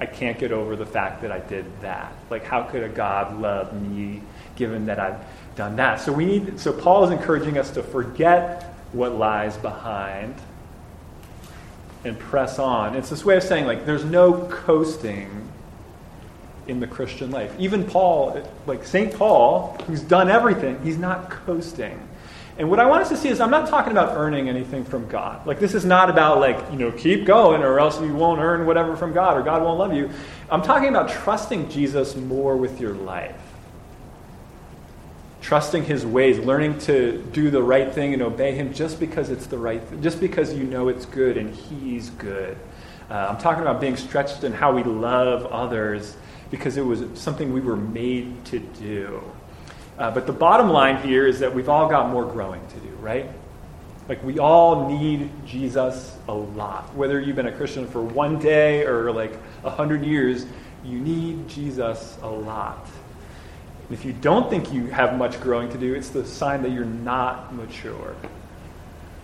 I 0.00 0.06
can't 0.06 0.38
get 0.38 0.52
over 0.52 0.76
the 0.76 0.86
fact 0.86 1.22
that 1.22 1.30
I 1.30 1.40
did 1.40 1.66
that. 1.82 2.12
Like, 2.30 2.44
how 2.44 2.62
could 2.62 2.82
a 2.82 2.88
God 2.88 3.40
love 3.40 3.72
me 3.80 4.22
given 4.56 4.86
that 4.86 4.98
I've 4.98 5.20
done 5.56 5.76
that? 5.76 6.00
So 6.00 6.12
we 6.12 6.24
need. 6.24 6.58
So 6.58 6.72
Paul 6.72 7.04
is 7.04 7.10
encouraging 7.10 7.58
us 7.58 7.70
to 7.72 7.82
forget 7.82 8.74
what 8.92 9.14
lies 9.14 9.56
behind 9.56 10.34
and 12.04 12.18
press 12.18 12.58
on. 12.58 12.96
It's 12.96 13.10
this 13.10 13.24
way 13.24 13.36
of 13.36 13.42
saying, 13.42 13.66
like, 13.66 13.86
there's 13.86 14.04
no 14.04 14.46
coasting 14.46 15.48
in 16.66 16.80
the 16.80 16.86
Christian 16.86 17.30
life. 17.30 17.54
Even 17.58 17.84
Paul, 17.84 18.42
like 18.66 18.84
St. 18.84 19.12
Paul, 19.14 19.76
who's 19.86 20.00
done 20.00 20.30
everything, 20.30 20.80
he's 20.82 20.98
not 20.98 21.30
coasting. 21.30 22.00
And 22.56 22.70
what 22.70 22.78
I 22.78 22.86
want 22.86 23.02
us 23.02 23.08
to 23.08 23.16
see 23.16 23.28
is 23.28 23.40
I'm 23.40 23.50
not 23.50 23.68
talking 23.68 23.90
about 23.90 24.16
earning 24.16 24.48
anything 24.48 24.84
from 24.84 25.08
God. 25.08 25.44
Like, 25.44 25.58
this 25.58 25.74
is 25.74 25.84
not 25.84 26.08
about, 26.08 26.38
like, 26.38 26.56
you 26.70 26.78
know, 26.78 26.92
keep 26.92 27.24
going 27.24 27.62
or 27.62 27.80
else 27.80 28.00
you 28.00 28.14
won't 28.14 28.40
earn 28.40 28.64
whatever 28.64 28.96
from 28.96 29.12
God 29.12 29.36
or 29.36 29.42
God 29.42 29.62
won't 29.62 29.78
love 29.78 29.92
you. 29.92 30.08
I'm 30.50 30.62
talking 30.62 30.88
about 30.88 31.08
trusting 31.08 31.68
Jesus 31.68 32.14
more 32.14 32.56
with 32.56 32.80
your 32.80 32.94
life. 32.94 33.40
Trusting 35.40 35.84
his 35.84 36.06
ways, 36.06 36.38
learning 36.38 36.78
to 36.80 37.18
do 37.32 37.50
the 37.50 37.62
right 37.62 37.92
thing 37.92 38.14
and 38.14 38.22
obey 38.22 38.54
him 38.54 38.72
just 38.72 39.00
because 39.00 39.30
it's 39.30 39.46
the 39.46 39.58
right 39.58 39.82
thing, 39.82 40.00
just 40.00 40.20
because 40.20 40.54
you 40.54 40.62
know 40.62 40.88
it's 40.88 41.06
good 41.06 41.36
and 41.36 41.52
he's 41.54 42.10
good. 42.10 42.56
Uh, 43.10 43.26
I'm 43.30 43.36
talking 43.36 43.62
about 43.62 43.80
being 43.80 43.96
stretched 43.96 44.44
in 44.44 44.52
how 44.52 44.72
we 44.72 44.84
love 44.84 45.44
others 45.46 46.16
because 46.54 46.76
it 46.76 46.86
was 46.86 47.02
something 47.14 47.52
we 47.52 47.60
were 47.60 47.74
made 47.74 48.44
to 48.44 48.60
do. 48.60 49.20
Uh, 49.98 50.08
but 50.12 50.24
the 50.24 50.32
bottom 50.32 50.70
line 50.70 51.02
here 51.02 51.26
is 51.26 51.40
that 51.40 51.52
we've 51.52 51.68
all 51.68 51.88
got 51.88 52.10
more 52.10 52.24
growing 52.24 52.64
to 52.68 52.76
do, 52.76 52.90
right? 53.00 53.28
Like 54.08 54.22
we 54.22 54.38
all 54.38 54.88
need 54.88 55.30
Jesus 55.44 56.16
a 56.28 56.32
lot. 56.32 56.94
Whether 56.94 57.20
you've 57.20 57.34
been 57.34 57.48
a 57.48 57.56
Christian 57.56 57.88
for 57.88 58.04
one 58.04 58.38
day 58.38 58.84
or 58.84 59.10
like 59.10 59.36
a 59.64 59.70
hundred 59.70 60.04
years, 60.04 60.46
you 60.84 61.00
need 61.00 61.48
Jesus 61.48 62.16
a 62.22 62.28
lot. 62.28 62.86
And 63.88 63.98
if 63.98 64.04
you 64.04 64.12
don't 64.12 64.48
think 64.48 64.72
you 64.72 64.86
have 64.86 65.18
much 65.18 65.40
growing 65.40 65.68
to 65.70 65.78
do, 65.78 65.92
it's 65.92 66.10
the 66.10 66.24
sign 66.24 66.62
that 66.62 66.70
you're 66.70 66.84
not 66.84 67.52
mature. 67.52 68.14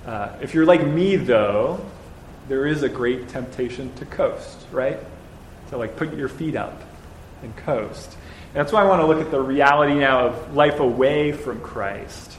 Uh, 0.04 0.30
if 0.42 0.52
you're 0.52 0.66
like 0.66 0.84
me, 0.84 1.14
though, 1.14 1.80
there 2.48 2.66
is 2.66 2.82
a 2.82 2.88
great 2.88 3.28
temptation 3.28 3.94
to 3.94 4.04
coast, 4.06 4.66
right? 4.72 4.98
To 5.68 5.76
like 5.76 5.94
put 5.94 6.12
your 6.16 6.28
feet 6.28 6.56
up 6.56 6.82
and 7.42 7.56
coast. 7.58 8.16
And 8.48 8.56
that's 8.56 8.72
why 8.72 8.82
I 8.82 8.84
want 8.84 9.00
to 9.00 9.06
look 9.06 9.20
at 9.20 9.30
the 9.30 9.40
reality 9.40 9.94
now 9.94 10.26
of 10.26 10.54
life 10.54 10.80
away 10.80 11.32
from 11.32 11.60
Christ. 11.60 12.36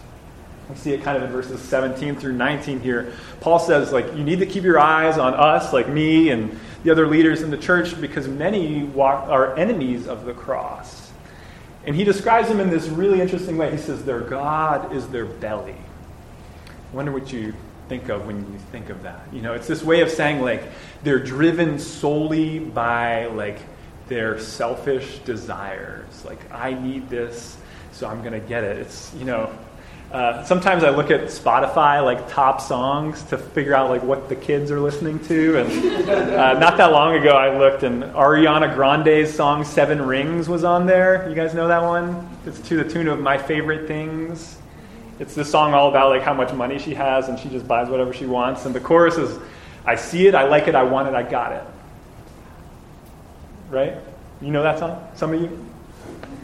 We 0.69 0.75
see 0.75 0.93
it 0.93 1.03
kind 1.03 1.17
of 1.17 1.23
in 1.23 1.31
verses 1.31 1.59
17 1.61 2.15
through 2.15 2.33
19 2.33 2.79
here. 2.79 3.13
Paul 3.41 3.59
says, 3.59 3.91
like, 3.91 4.05
you 4.15 4.23
need 4.23 4.39
to 4.39 4.45
keep 4.45 4.63
your 4.63 4.79
eyes 4.79 5.17
on 5.17 5.33
us, 5.33 5.73
like 5.73 5.89
me 5.89 6.29
and 6.29 6.57
the 6.83 6.91
other 6.91 7.07
leaders 7.07 7.41
in 7.41 7.51
the 7.51 7.57
church, 7.57 7.99
because 7.99 8.27
many 8.27 8.83
walk, 8.83 9.27
are 9.27 9.57
enemies 9.57 10.07
of 10.07 10.25
the 10.25 10.33
cross. 10.33 11.11
And 11.85 11.95
he 11.95 12.03
describes 12.03 12.47
them 12.47 12.59
in 12.59 12.69
this 12.69 12.87
really 12.87 13.21
interesting 13.21 13.57
way. 13.57 13.71
He 13.71 13.77
says, 13.77 14.03
their 14.03 14.21
God 14.21 14.93
is 14.95 15.07
their 15.07 15.25
belly. 15.25 15.75
I 16.91 16.95
wonder 16.95 17.11
what 17.11 17.33
you 17.33 17.53
think 17.89 18.09
of 18.09 18.25
when 18.25 18.39
you 18.51 18.59
think 18.71 18.89
of 18.89 19.03
that. 19.03 19.21
You 19.33 19.41
know, 19.41 19.53
it's 19.53 19.67
this 19.67 19.83
way 19.83 20.01
of 20.01 20.09
saying, 20.09 20.41
like, 20.41 20.63
they're 21.03 21.19
driven 21.19 21.79
solely 21.79 22.59
by, 22.59 23.25
like, 23.25 23.59
their 24.11 24.37
selfish 24.37 25.19
desires. 25.19 26.25
Like, 26.25 26.41
I 26.51 26.73
need 26.73 27.09
this, 27.09 27.57
so 27.93 28.07
I'm 28.09 28.19
going 28.21 28.33
to 28.39 28.45
get 28.45 28.63
it. 28.65 28.77
It's, 28.77 29.13
you 29.17 29.25
know, 29.25 29.49
Uh, 30.11 30.43
sometimes 30.43 30.83
I 30.83 30.89
look 30.89 31.09
at 31.09 31.31
Spotify, 31.31 32.03
like 32.03 32.27
top 32.27 32.59
songs, 32.59 33.23
to 33.31 33.37
figure 33.37 33.73
out 33.73 33.89
like 33.89 34.03
what 34.03 34.27
the 34.27 34.35
kids 34.35 34.69
are 34.69 34.81
listening 34.81 35.19
to. 35.31 35.59
And 35.59 35.69
uh, 36.09 36.59
not 36.59 36.75
that 36.75 36.91
long 36.91 37.15
ago, 37.15 37.31
I 37.31 37.57
looked, 37.57 37.83
and 37.83 38.03
Ariana 38.03 38.75
Grande's 38.75 39.33
song 39.33 39.63
Seven 39.63 40.01
Rings" 40.01 40.49
was 40.49 40.65
on 40.65 40.85
there. 40.85 41.29
You 41.29 41.35
guys 41.41 41.53
know 41.53 41.69
that 41.69 41.81
one? 41.81 42.27
It's 42.45 42.59
to 42.67 42.83
the 42.83 42.87
tune 42.93 43.07
of 43.07 43.21
"My 43.21 43.37
Favorite 43.37 43.87
Things." 43.87 44.57
It's 45.19 45.33
this 45.33 45.49
song 45.49 45.73
all 45.73 45.87
about 45.87 46.09
like 46.09 46.23
how 46.23 46.33
much 46.33 46.51
money 46.51 46.77
she 46.77 46.93
has, 46.93 47.29
and 47.29 47.39
she 47.39 47.47
just 47.47 47.65
buys 47.65 47.87
whatever 47.87 48.11
she 48.11 48.25
wants. 48.25 48.65
And 48.65 48.75
the 48.75 48.81
chorus 48.81 49.15
is, 49.17 49.39
"I 49.85 49.95
see 49.95 50.27
it, 50.27 50.35
I 50.35 50.43
like 50.43 50.67
it, 50.67 50.75
I 50.75 50.83
want 50.83 51.07
it, 51.07 51.15
I 51.15 51.23
got 51.23 51.53
it." 51.53 51.63
Right? 53.71 53.95
You 54.41 54.51
know 54.51 54.63
that 54.63 54.79
song? 54.79 55.07
Some 55.15 55.33
of 55.33 55.41
you? 55.41 55.65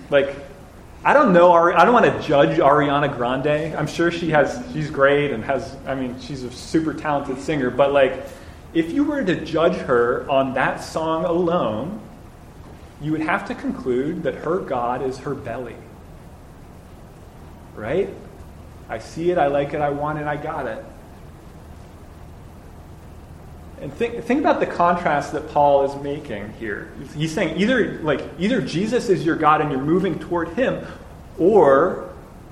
Like, 0.09 0.33
I 1.03 1.13
don't 1.13 1.33
know. 1.33 1.51
I 1.51 1.83
don't 1.83 1.93
want 1.93 2.05
to 2.05 2.21
judge 2.25 2.57
Ariana 2.57 3.13
Grande. 3.13 3.75
I'm 3.75 3.85
sure 3.85 4.11
she 4.11 4.29
has. 4.29 4.63
She's 4.71 4.89
great 4.89 5.31
and 5.31 5.43
has. 5.43 5.75
I 5.85 5.93
mean, 5.93 6.17
she's 6.21 6.43
a 6.43 6.51
super 6.51 6.93
talented 6.93 7.37
singer. 7.39 7.69
But 7.69 7.91
like, 7.91 8.25
if 8.73 8.93
you 8.93 9.03
were 9.03 9.23
to 9.23 9.43
judge 9.43 9.75
her 9.75 10.25
on 10.29 10.53
that 10.53 10.81
song 10.81 11.25
alone, 11.25 11.99
you 13.01 13.11
would 13.11 13.21
have 13.21 13.45
to 13.49 13.55
conclude 13.55 14.23
that 14.23 14.35
her 14.35 14.59
God 14.59 15.01
is 15.01 15.17
her 15.19 15.35
belly. 15.35 15.75
Right? 17.75 18.09
I 18.87 18.99
see 18.99 19.31
it. 19.31 19.37
I 19.37 19.47
like 19.47 19.73
it. 19.73 19.81
I 19.81 19.89
want 19.89 20.17
it. 20.17 20.27
I 20.27 20.37
got 20.37 20.65
it. 20.65 20.83
And 23.79 23.93
think, 23.93 24.23
think 24.23 24.39
about 24.39 24.59
the 24.59 24.65
contrast 24.65 25.33
that 25.33 25.49
Paul 25.49 25.83
is 25.85 26.01
making 26.01 26.51
here. 26.53 26.91
He's 27.15 27.31
saying 27.31 27.57
either 27.57 27.99
like 28.01 28.21
either 28.39 28.59
Jesus 28.59 29.09
is 29.09 29.23
your 29.23 29.35
God 29.35 29.61
and 29.61 29.71
you're 29.71 29.81
moving 29.81 30.17
toward 30.17 30.49
him, 30.49 30.85
or 31.37 32.09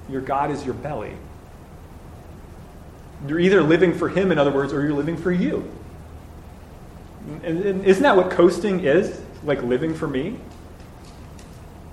your 0.08 0.22
God 0.22 0.52
is 0.52 0.64
your 0.64 0.76
belly. 0.76 1.14
You're 3.28 3.40
either 3.40 3.64
living 3.64 3.94
for 3.94 4.08
him, 4.08 4.32
in 4.32 4.38
other 4.38 4.52
words, 4.52 4.72
or 4.72 4.84
you're 4.84 4.94
living 4.94 5.18
for 5.18 5.32
you. 5.32 5.72
And, 7.44 7.66
and 7.66 7.86
isn't 7.86 8.04
that 8.04 8.16
what 8.16 8.30
coasting 8.30 8.82
is? 8.82 9.20
Like 9.44 9.64
living 9.64 9.96
for 9.96 10.08
me? 10.08 10.38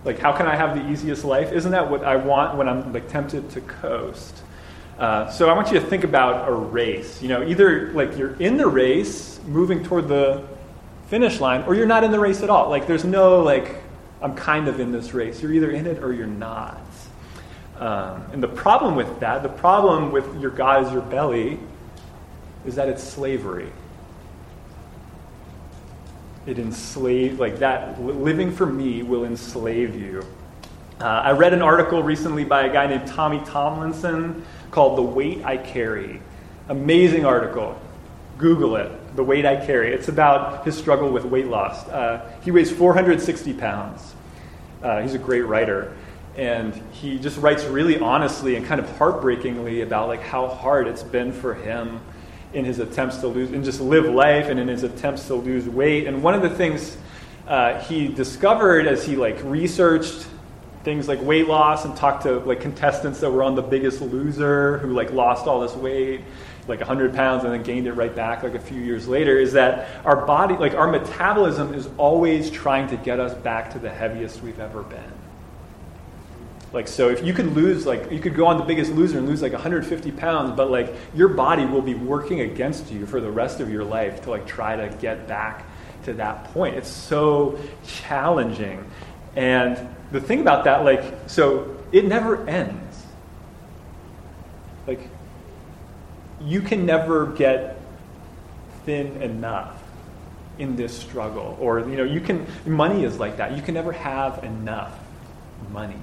Like 0.05 0.19
how 0.19 0.33
can 0.33 0.47
I 0.47 0.57
have 0.57 0.77
the 0.77 0.91
easiest 0.91 1.25
life? 1.25 1.53
Isn't 1.53 1.71
that 1.71 1.91
what 1.91 2.05
I 2.05 2.17
want 2.17 2.59
when 2.59 2.69
I'm 2.69 2.93
like 2.93 3.09
tempted 3.09 3.49
to 3.51 3.61
coast? 3.62 4.43
Uh, 4.99 5.31
so 5.31 5.49
I 5.49 5.55
want 5.55 5.73
you 5.73 5.81
to 5.81 5.87
think 5.87 6.05
about 6.05 6.49
a 6.49 6.53
race. 6.53 7.23
You 7.23 7.29
know, 7.29 7.47
either 7.47 7.93
like 7.93 8.17
you're 8.17 8.35
in 8.35 8.57
the 8.57 8.67
race, 8.67 9.41
moving 9.47 9.83
toward 9.83 10.09
the 10.09 10.45
finish 11.09 11.41
line, 11.41 11.63
or 11.63 11.75
you're 11.75 11.87
not 11.87 12.05
in 12.05 12.11
the 12.11 12.21
race 12.21 12.43
at 12.43 12.51
all. 12.51 12.69
Like 12.69 12.87
there's 12.87 13.05
no 13.05 13.41
like 13.41 13.83
I'm 14.21 14.35
kind 14.35 14.69
of 14.69 14.81
in 14.81 14.93
this 14.93 15.15
race. 15.15 15.43
You're 15.43 15.53
either 15.53 15.71
in 15.71 15.87
it 15.87 16.03
or 16.03 16.13
you're 16.13 16.27
not. 16.27 16.81
Um, 17.79 18.25
and 18.33 18.43
the 18.43 18.49
problem 18.49 18.95
with 18.95 19.21
that, 19.21 19.43
the 19.43 19.49
problem 19.49 20.13
with 20.13 20.41
your 20.41 20.53
God 20.53 20.85
as 20.85 20.93
your 20.93 21.03
belly, 21.03 21.59
is 22.65 22.77
that 22.77 22.89
it's 22.89 23.03
slavery. 23.03 23.73
It 26.47 26.59
enslaves, 26.59 27.41
like 27.41 27.59
that, 27.59 28.01
living 28.01 28.53
for 28.53 28.67
me 28.67 29.03
will 29.03 29.25
enslave 29.25 29.95
you. 29.95 30.25
Uh, 31.01 31.05
I 31.05 31.33
read 31.33 31.53
an 31.53 31.63
article 31.63 32.03
recently 32.03 32.45
by 32.45 32.67
a 32.67 32.73
guy 32.73 32.87
named 32.87 33.09
Tommy 33.09 33.41
Tomlinson 33.45 34.45
called 34.73 34.99
The 34.99 35.02
Weight 35.02 35.45
I 35.45 35.59
Carry. 35.59 36.21
Amazing 36.69 37.25
article. 37.25 37.81
Google 38.38 38.75
it, 38.76 38.91
The 39.14 39.23
Weight 39.23 39.47
I 39.47 39.64
Carry. 39.64 39.93
It's 39.93 40.09
about 40.09 40.64
his 40.64 40.76
struggle 40.76 41.11
with 41.11 41.25
weight 41.25 41.47
loss. 41.47 41.87
Uh, 41.88 42.29
he 42.43 42.50
weighs 42.50 42.73
460 42.73 43.52
pounds. 43.52 44.14
Uh, 44.83 45.02
he's 45.02 45.14
a 45.14 45.19
great 45.19 45.43
writer. 45.43 45.95
And 46.37 46.75
he 46.93 47.19
just 47.19 47.38
writes 47.38 47.64
really 47.64 48.00
honestly 48.00 48.57
and 48.57 48.67
kind 48.67 48.81
of 48.81 48.88
heartbreakingly 48.97 49.83
about 49.83 50.09
like 50.09 50.23
how 50.23 50.49
hard 50.49 50.88
it's 50.88 51.02
been 51.02 51.31
for 51.31 51.55
him 51.55 52.00
in 52.55 52.64
his 52.64 52.79
attempts 52.79 53.19
to 53.19 53.29
lose 53.29 53.50
and 53.50 53.62
just 53.64 53.81
live 53.81 54.07
life 54.07 54.47
and 54.47 54.59
in 54.59 54.69
his 54.69 54.83
attempts 54.83 55.26
to 55.26 55.35
lose 55.35 55.69
weight. 55.69 56.07
And 56.07 56.23
one 56.23 56.35
of 56.35 56.41
the 56.41 56.50
things 56.50 56.97
uh, 57.47 57.79
he 57.81 58.09
discovered 58.09 58.87
as 58.87 59.05
he 59.05 59.17
like 59.17 59.38
researched 59.45 60.26
things 60.85 61.07
like 61.09 61.23
weight 61.23 61.47
loss 61.47 61.85
and 61.85 61.97
talked 61.97 62.25
to 62.25 62.41
like 62.41 62.61
contestants 62.61 63.21
that 63.21 63.31
were 63.31 63.43
on 63.43 63.55
the 63.55 63.62
biggest 63.62 64.01
loser 64.01 64.79
who 64.79 64.93
like 64.93 65.12
lost 65.12 65.47
all 65.47 65.61
this 65.61 65.75
weight 65.75 66.23
like 66.69 66.79
100 66.79 67.15
pounds 67.15 67.45
and 67.45 67.53
then 67.53 67.62
gained 67.62 67.87
it 67.87 67.93
right 67.93 68.15
back 68.15 68.43
like 68.43 68.55
a 68.55 68.61
few 68.61 68.81
years 68.81 69.09
later 69.09 69.39
is 69.39 69.52
that 69.52 69.89
our 70.04 70.25
body 70.26 70.56
like 70.56 70.75
our 70.75 70.91
metabolism 70.91 71.75
is 71.75 71.89
always 71.99 72.50
trying 72.50 72.89
to 72.89 72.97
get 72.97 73.19
us 73.19 73.35
back 73.35 73.73
to 73.73 73.78
the 73.78 73.91
heaviest 73.91 74.43
we've 74.43 74.61
ever 74.61 74.83
been. 74.83 75.13
Like 76.73 76.89
so 76.89 77.11
if 77.11 77.25
you 77.25 77.33
could 77.33 77.54
lose 77.54 77.85
like 77.85 78.11
you 78.11 78.21
could 78.21 78.35
go 78.35 78.47
on 78.47 78.59
the 78.59 78.65
biggest 78.65 78.93
loser 78.93 79.19
and 79.19 79.26
lose 79.26 79.43
like 79.43 79.52
150 79.52 80.13
pounds 80.13 80.56
but 80.56 80.71
like 80.71 80.95
your 81.15 81.28
body 81.28 81.65
will 81.65 81.83
be 81.83 81.95
working 81.95 82.41
against 82.41 82.91
you 82.91 83.06
for 83.06 83.21
the 83.21 83.30
rest 83.30 83.61
of 83.61 83.71
your 83.71 83.85
life 83.85 84.23
to 84.23 84.30
like 84.30 84.47
try 84.47 84.76
to 84.76 84.97
get 84.99 85.26
back 85.26 85.65
to 86.04 86.13
that 86.15 86.45
point. 86.52 86.76
It's 86.76 86.89
so 86.89 87.59
challenging 87.87 88.89
and 89.36 89.88
the 90.10 90.21
thing 90.21 90.40
about 90.40 90.64
that, 90.64 90.84
like, 90.84 91.02
so 91.26 91.76
it 91.90 92.04
never 92.04 92.47
ends. 92.49 93.06
Like, 94.86 95.08
you 96.40 96.60
can 96.60 96.84
never 96.84 97.26
get 97.26 97.80
thin 98.84 99.23
enough 99.23 99.82
in 100.58 100.76
this 100.76 100.97
struggle. 100.97 101.56
Or, 101.60 101.80
you 101.80 101.97
know, 101.97 102.04
you 102.04 102.21
can, 102.21 102.47
money 102.66 103.04
is 103.04 103.18
like 103.18 103.36
that. 103.38 103.56
You 103.56 103.62
can 103.62 103.75
never 103.75 103.92
have 103.92 104.45
enough 104.45 104.99
money. 105.71 105.97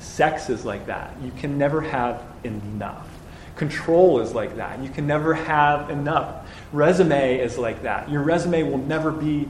Sex 0.00 0.48
is 0.48 0.64
like 0.64 0.86
that. 0.86 1.14
You 1.22 1.30
can 1.32 1.58
never 1.58 1.80
have 1.80 2.22
enough. 2.44 3.08
Control 3.56 4.20
is 4.20 4.32
like 4.34 4.56
that. 4.56 4.80
You 4.80 4.88
can 4.88 5.06
never 5.06 5.34
have 5.34 5.90
enough. 5.90 6.48
Resume 6.72 7.38
is 7.38 7.58
like 7.58 7.82
that. 7.82 8.08
Your 8.08 8.22
resume 8.22 8.62
will 8.64 8.78
never 8.78 9.10
be 9.10 9.48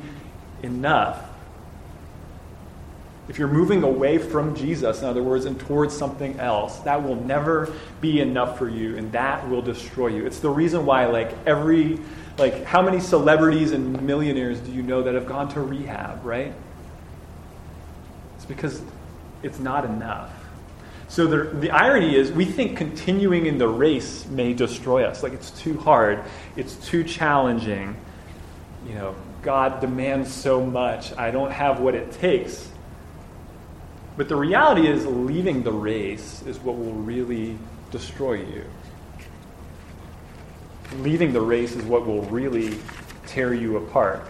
enough 0.63 1.28
if 3.29 3.39
you're 3.39 3.49
moving 3.49 3.83
away 3.83 4.17
from 4.17 4.55
Jesus, 4.55 5.03
in 5.03 5.05
other 5.07 5.23
words, 5.23 5.45
and 5.45 5.61
towards 5.61 5.95
something 5.95 6.41
else, 6.41 6.79
that 6.81 7.03
will 7.03 7.17
never 7.17 7.73
be 8.01 8.21
enough 8.21 8.57
for 8.57 8.69
you, 8.69 8.97
and 8.97 9.13
that 9.13 9.47
will 9.51 9.61
destroy 9.61 10.09
you. 10.09 10.25
It's 10.25 10.41
the 10.41 10.49
reason 10.49 10.87
why, 10.87 11.07
like, 11.07 11.35
every, 11.47 11.99
like, 12.39 12.65
how 12.65 12.81
many 12.81 13.01
celebrities 13.01 13.73
and 13.73 14.01
millionaires 14.03 14.61
do 14.61 14.73
you 14.73 14.83
know 14.83 15.03
that 15.03 15.15
have 15.15 15.27
gone 15.27 15.49
to 15.51 15.61
rehab, 15.61 16.25
right? 16.25 16.55
It's 18.37 18.47
because 18.47 18.81
it's 19.43 19.59
not 19.59 19.85
enough. 19.85 20.33
So 21.09 21.27
the, 21.27 21.45
the 21.59 21.71
irony 21.71 22.17
is, 22.17 22.33
we 22.33 22.47
think 22.47 22.79
continuing 22.79 23.45
in 23.45 23.59
the 23.59 23.69
race 23.69 24.27
may 24.27 24.55
destroy 24.55 25.05
us. 25.05 25.23
Like, 25.23 25.35
it's 25.35 25.51
too 25.51 25.77
hard, 25.77 26.23
it's 26.57 26.77
too 26.77 27.05
challenging. 27.05 27.95
You 28.87 28.95
know, 28.95 29.15
God 29.43 29.83
demands 29.83 30.33
so 30.33 30.65
much, 30.65 31.15
I 31.19 31.31
don't 31.31 31.51
have 31.51 31.81
what 31.81 31.95
it 31.95 32.11
takes. 32.13 32.71
But 34.19 34.29
the 34.29 34.35
reality 34.35 34.89
is, 34.89 35.07
leaving 35.07 35.63
the 35.63 35.71
race 35.71 36.43
is 36.45 36.59
what 36.59 36.77
will 36.77 36.93
really 36.93 37.57
destroy 37.93 38.35
you. 38.35 38.65
Leaving 40.97 41.33
the 41.33 41.41
race 41.41 41.77
is 41.77 41.85
what 41.85 42.05
will 42.05 42.23
really 42.23 42.81
tear 43.27 43.55
you 43.55 43.77
apart. 43.77 44.27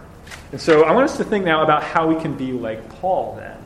And 0.53 0.61
so 0.61 0.85
I 0.85 0.93
want 0.93 1.09
us 1.09 1.17
to 1.17 1.25
think 1.25 1.43
now 1.47 1.63
about 1.63 1.83
how 1.83 2.07
we 2.07 2.21
can 2.21 2.37
be 2.37 2.53
like 2.53 2.87
Paul 3.01 3.37
then. 3.37 3.57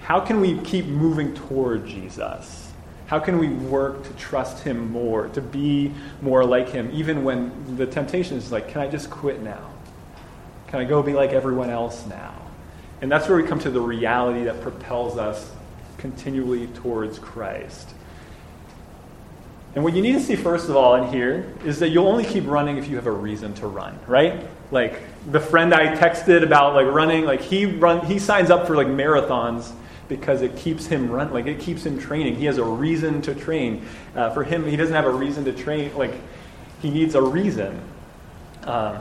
How 0.00 0.20
can 0.20 0.40
we 0.40 0.58
keep 0.60 0.86
moving 0.86 1.34
toward 1.34 1.86
Jesus? 1.86 2.72
How 3.08 3.18
can 3.18 3.38
we 3.38 3.48
work 3.48 4.04
to 4.04 4.12
trust 4.14 4.64
him 4.64 4.90
more, 4.90 5.28
to 5.28 5.42
be 5.42 5.92
more 6.22 6.46
like 6.46 6.70
him, 6.70 6.88
even 6.94 7.24
when 7.24 7.76
the 7.76 7.86
temptation 7.86 8.38
is 8.38 8.50
like, 8.50 8.68
can 8.68 8.80
I 8.80 8.88
just 8.88 9.10
quit 9.10 9.42
now? 9.42 9.70
Can 10.68 10.80
I 10.80 10.84
go 10.84 11.02
be 11.02 11.12
like 11.12 11.32
everyone 11.32 11.68
else 11.68 12.06
now? 12.06 12.35
And 13.00 13.10
that's 13.10 13.28
where 13.28 13.36
we 13.36 13.46
come 13.46 13.58
to 13.60 13.70
the 13.70 13.80
reality 13.80 14.44
that 14.44 14.60
propels 14.60 15.18
us 15.18 15.50
continually 15.98 16.66
towards 16.68 17.18
Christ. 17.18 17.90
And 19.74 19.84
what 19.84 19.92
you 19.92 20.00
need 20.00 20.12
to 20.12 20.20
see, 20.20 20.36
first 20.36 20.70
of 20.70 20.76
all, 20.76 20.94
in 20.94 21.12
here 21.12 21.52
is 21.64 21.78
that 21.80 21.90
you'll 21.90 22.08
only 22.08 22.24
keep 22.24 22.46
running 22.46 22.78
if 22.78 22.88
you 22.88 22.96
have 22.96 23.06
a 23.06 23.12
reason 23.12 23.52
to 23.54 23.66
run, 23.66 23.98
right? 24.06 24.48
Like 24.70 25.02
the 25.30 25.40
friend 25.40 25.74
I 25.74 25.94
texted 25.94 26.42
about 26.42 26.74
like 26.74 26.86
running, 26.86 27.26
like 27.26 27.42
he 27.42 27.66
run, 27.66 28.04
he 28.06 28.18
signs 28.18 28.50
up 28.50 28.66
for 28.66 28.74
like 28.74 28.86
marathons 28.86 29.72
because 30.08 30.40
it 30.40 30.56
keeps 30.56 30.86
him 30.86 31.10
run, 31.10 31.30
like 31.30 31.46
it 31.46 31.60
keeps 31.60 31.84
him 31.84 31.98
training. 31.98 32.36
He 32.36 32.46
has 32.46 32.56
a 32.56 32.64
reason 32.64 33.20
to 33.22 33.34
train. 33.34 33.86
Uh, 34.14 34.30
for 34.30 34.44
him, 34.44 34.66
he 34.66 34.76
doesn't 34.76 34.94
have 34.94 35.04
a 35.04 35.10
reason 35.10 35.44
to 35.44 35.52
train. 35.52 35.94
Like 35.94 36.14
he 36.80 36.88
needs 36.90 37.14
a 37.14 37.20
reason. 37.20 37.78
Um, 38.64 39.00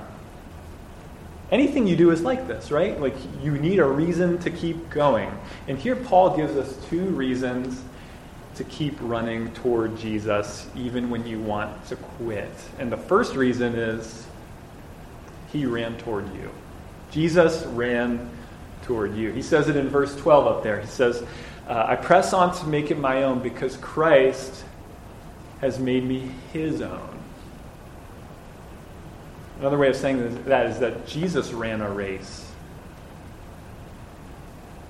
Anything 1.52 1.86
you 1.86 1.96
do 1.96 2.12
is 2.12 2.22
like 2.22 2.48
this, 2.48 2.72
right? 2.72 3.00
Like 3.00 3.16
you 3.42 3.58
need 3.58 3.80
a 3.80 3.86
reason 3.86 4.38
to 4.40 4.50
keep 4.50 4.90
going. 4.90 5.32
And 5.68 5.78
here 5.78 5.96
Paul 5.96 6.36
gives 6.36 6.56
us 6.56 6.76
two 6.90 7.06
reasons 7.06 7.82
to 8.56 8.64
keep 8.64 8.98
running 9.02 9.54
toward 9.54 9.98
Jesus 9.98 10.68
even 10.76 11.10
when 11.10 11.26
you 11.28 11.40
want 11.40 11.86
to 11.88 11.96
quit. 11.96 12.52
And 12.80 12.92
the 12.92 12.98
first 12.98 13.36
reason 13.36 13.76
is 13.76 14.26
he 15.52 15.66
ran 15.66 15.98
toward 15.98 16.34
you. 16.34 16.50
Jesus 17.12 17.66
ran 17.68 18.30
toward 18.84 19.16
you. 19.16 19.32
He 19.32 19.42
says 19.42 19.70
it 19.70 19.76
in 19.76 19.90
verse 19.90 20.16
12 20.16 20.48
up 20.48 20.64
there. 20.64 20.80
He 20.80 20.88
says, 20.88 21.24
Uh, 21.68 21.86
I 21.88 21.96
press 21.96 22.34
on 22.34 22.56
to 22.58 22.68
make 22.68 22.92
it 22.92 22.98
my 22.98 23.24
own 23.24 23.42
because 23.42 23.78
Christ 23.78 24.64
has 25.62 25.80
made 25.80 26.04
me 26.04 26.32
his 26.54 26.82
own. 26.82 27.15
Another 29.60 29.78
way 29.78 29.90
of 29.90 29.96
saying 29.96 30.44
that 30.46 30.66
is 30.68 30.80
that 30.80 31.08
Jesus 31.08 31.52
ran 31.52 31.82
a 31.82 31.90
race 31.90 32.46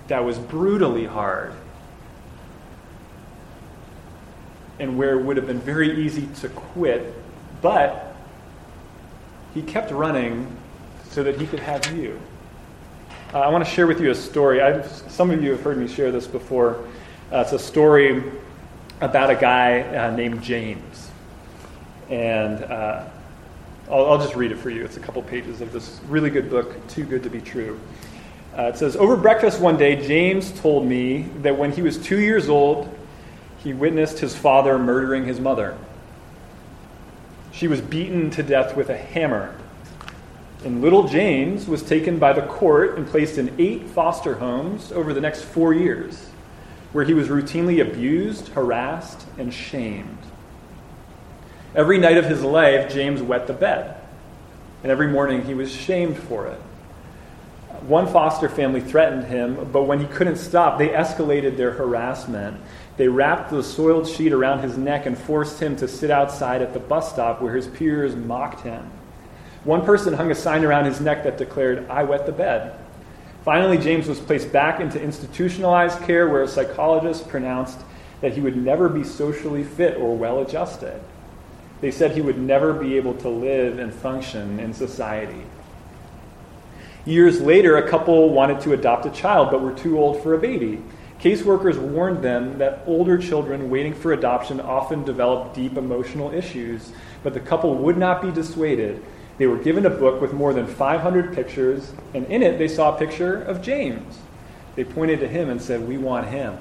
that 0.08 0.24
was 0.24 0.38
brutally 0.38 1.06
hard 1.06 1.54
and 4.80 4.98
where 4.98 5.20
it 5.20 5.24
would 5.24 5.38
have 5.38 5.48
been 5.48 5.60
very 5.60 6.06
easy 6.06 6.28
to 6.42 6.50
quit, 6.50 7.14
but 7.62 8.16
he 9.54 9.62
kept 9.62 9.92
running 9.92 10.48
so 11.10 11.24
that 11.24 11.40
he 11.40 11.48
could 11.48 11.60
have 11.60 11.96
you. 11.96 12.20
Uh, 13.34 13.40
I 13.40 13.50
want 13.50 13.64
to 13.64 13.70
share 13.70 13.88
with 13.88 14.02
you 14.02 14.12
a 14.12 14.16
story. 14.16 14.62
I've, 14.62 14.86
some 14.88 15.32
of 15.32 15.42
you 15.42 15.52
have 15.52 15.62
heard 15.62 15.78
me 15.78 15.88
share 15.88 16.12
this 16.12 16.28
before. 16.28 16.86
Uh, 17.32 17.38
it's 17.38 17.54
a 17.54 17.60
story 17.60 18.24
about 19.02 19.30
a 19.30 19.36
guy 19.36 19.82
uh, 19.82 20.16
named 20.16 20.42
James. 20.42 21.10
And 22.10 22.64
uh, 22.66 23.06
I'll, 23.90 24.06
I'll, 24.08 24.18
just 24.18 24.36
read 24.36 24.52
it 24.52 24.58
for 24.58 24.72
you. 24.72 24.84
It's 24.84 24.98
a 24.98 25.00
couple 25.00 25.22
pages 25.22 25.62
of 25.62 25.72
this 25.72 26.00
really 26.08 26.32
good 26.32 26.50
book, 26.50 26.88
Too 26.88 27.04
Good 27.04 27.22
to 27.24 27.30
Be 27.30 27.40
True. 27.40 27.80
Uh, 28.58 28.64
it 28.64 28.78
says 28.78 28.96
Over 28.96 29.16
breakfast 29.16 29.60
one 29.60 29.78
day, 29.78 29.96
James 30.08 30.52
told 30.60 30.88
me 30.88 31.24
that 31.42 31.56
when 31.56 31.72
he 31.72 31.84
was 31.84 31.98
two 31.98 32.20
years 32.20 32.50
old, 32.50 32.90
he 33.60 33.74
witnessed 33.74 34.18
his 34.20 34.36
father 34.36 34.80
murdering 34.80 35.26
his 35.26 35.40
mother. 35.40 35.78
She 37.52 37.68
was 37.68 37.80
beaten 37.80 38.32
to 38.32 38.44
death 38.44 38.76
with 38.76 38.90
a 38.90 38.98
hammer. 38.98 39.56
And 40.64 40.82
little 40.82 41.08
James 41.08 41.68
was 41.68 41.84
taken 41.84 42.18
by 42.18 42.34
the 42.34 42.42
court 42.42 42.98
and 42.98 43.08
placed 43.08 43.38
in 43.38 43.54
eight 43.60 43.88
foster 43.88 44.34
homes 44.34 44.92
over 44.92 45.14
the 45.14 45.22
next 45.22 45.44
four 45.44 45.76
years, 45.76 46.28
where 46.92 47.06
he 47.06 47.14
was 47.14 47.28
routinely 47.28 47.88
abused, 47.88 48.48
harassed, 48.50 49.28
and 49.38 49.54
shamed. 49.54 50.18
Every 51.76 51.98
night 51.98 52.18
of 52.18 52.24
his 52.24 52.42
life, 52.42 52.94
James 52.94 53.22
wet 53.22 53.48
the 53.48 53.54
bed, 53.54 53.98
and 54.82 54.90
every 54.90 55.08
morning 55.08 55.44
he 55.44 55.54
was 55.54 55.70
shamed 55.70 56.18
for 56.18 56.48
it. 56.48 56.58
One 57.82 58.08
foster 58.08 58.48
family 58.48 58.80
threatened 58.80 59.26
him, 59.26 59.70
but 59.74 59.84
when 59.84 60.00
he 60.00 60.06
couldn't 60.06 60.38
stop, 60.38 60.78
they 60.78 60.88
escalated 60.88 61.58
their 61.58 61.72
harassment. 61.72 62.62
They 62.96 63.10
wrapped 63.10 63.52
the 63.52 63.62
soiled 63.62 64.08
sheet 64.08 64.32
around 64.32 64.60
his 64.60 64.78
neck 64.78 65.06
and 65.06 65.18
forced 65.18 65.62
him 65.62 65.76
to 65.76 65.88
sit 65.88 66.10
outside 66.10 66.62
at 66.62 66.72
the 66.72 66.80
bus 66.80 67.12
stop 67.12 67.42
where 67.42 67.54
his 67.54 67.68
peers 67.68 68.16
mocked 68.16 68.62
him. 68.62 68.90
One 69.66 69.84
person 69.84 70.14
hung 70.14 70.32
a 70.32 70.36
sign 70.36 70.64
around 70.64 70.86
his 70.86 71.02
neck 71.02 71.24
that 71.26 71.38
declared, 71.38 71.90
I 71.90 72.04
wet 72.04 72.26
the 72.26 72.32
bed. 72.32 72.74
Finally, 73.44 73.80
James 73.80 74.08
was 74.08 74.22
placed 74.22 74.50
back 74.54 74.80
into 74.80 75.02
institutionalized 75.02 76.02
care 76.04 76.30
where 76.30 76.44
a 76.44 76.48
psychologist 76.48 77.28
pronounced 77.28 77.80
that 78.22 78.34
he 78.34 78.40
would 78.40 78.56
never 78.56 78.88
be 78.88 79.04
socially 79.04 79.66
fit 79.66 79.98
or 79.98 80.16
well 80.16 80.40
adjusted. 80.40 81.02
They 81.82 81.92
said 81.92 82.12
he 82.12 82.22
would 82.22 82.40
never 82.40 82.74
be 82.74 82.98
able 82.98 83.14
to 83.16 83.30
live 83.30 83.80
and 83.80 83.94
function 83.94 84.60
in 84.60 84.74
society. 84.74 85.44
Years 87.06 87.40
later, 87.40 87.78
a 87.78 87.88
couple 87.88 88.30
wanted 88.30 88.62
to 88.62 88.74
adopt 88.74 89.06
a 89.06 89.12
child 89.12 89.52
but 89.52 89.62
were 89.62 89.74
too 89.74 90.00
old 90.00 90.24
for 90.24 90.34
a 90.34 90.40
baby. 90.40 90.82
Caseworkers 91.20 91.78
warned 91.78 92.24
them 92.24 92.58
that 92.58 92.84
older 92.88 93.18
children 93.18 93.70
waiting 93.70 93.94
for 93.94 94.14
adoption 94.14 94.60
often 94.60 95.04
develop 95.04 95.54
deep 95.54 95.78
emotional 95.78 96.34
issues, 96.34 96.92
but 97.24 97.34
the 97.34 97.40
couple 97.40 97.76
would 97.76 97.98
not 97.98 98.22
be 98.22 98.32
dissuaded. 98.32 99.04
They 99.38 99.48
were 99.48 99.58
given 99.58 99.86
a 99.86 99.90
book 99.90 100.22
with 100.22 100.34
more 100.34 100.54
than 100.54 100.66
500 100.66 101.34
pictures, 101.34 101.94
and 102.14 102.26
in 102.28 102.42
it 102.42 102.58
they 102.58 102.68
saw 102.68 102.96
a 102.96 102.98
picture 102.98 103.42
of 103.42 103.62
James. 103.62 104.18
They 104.76 104.84
pointed 104.84 105.20
to 105.22 105.28
him 105.28 105.50
and 105.50 105.62
said, 105.62 105.88
We 105.88 105.98
want 105.98 106.28
him. 106.28 106.58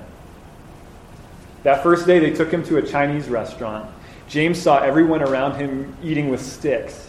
That 1.62 1.83
first 1.83 2.07
day, 2.07 2.18
they 2.18 2.31
took 2.31 2.50
him 2.50 2.62
to 2.64 2.77
a 2.77 2.83
Chinese 2.83 3.29
restaurant. 3.29 3.90
James 4.28 4.60
saw 4.60 4.78
everyone 4.78 5.22
around 5.22 5.56
him 5.56 5.96
eating 6.02 6.28
with 6.28 6.40
sticks. 6.40 7.08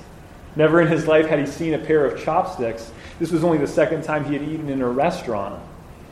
Never 0.56 0.82
in 0.82 0.88
his 0.88 1.08
life 1.08 1.28
had 1.28 1.40
he 1.40 1.46
seen 1.46 1.74
a 1.74 1.80
pair 1.80 2.06
of 2.06 2.24
chopsticks. 2.24 2.92
This 3.20 3.32
was 3.32 3.44
only 3.44 3.58
the 3.58 3.68
second 3.68 4.04
time 4.04 4.26
he 4.26 4.34
had 4.34 4.44
eaten 4.44 4.70
in 4.70 4.82
a 4.82 4.90
restaurant. 4.90 5.62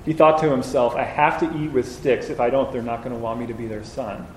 He 0.05 0.13
thought 0.13 0.41
to 0.41 0.49
himself, 0.49 0.95
I 0.95 1.03
have 1.03 1.39
to 1.39 1.57
eat 1.57 1.71
with 1.71 1.89
sticks. 1.89 2.29
If 2.29 2.39
I 2.39 2.49
don't, 2.49 2.71
they're 2.71 2.81
not 2.81 3.03
going 3.03 3.15
to 3.15 3.21
want 3.21 3.39
me 3.39 3.47
to 3.47 3.53
be 3.53 3.67
their 3.67 3.83
son. 3.83 4.27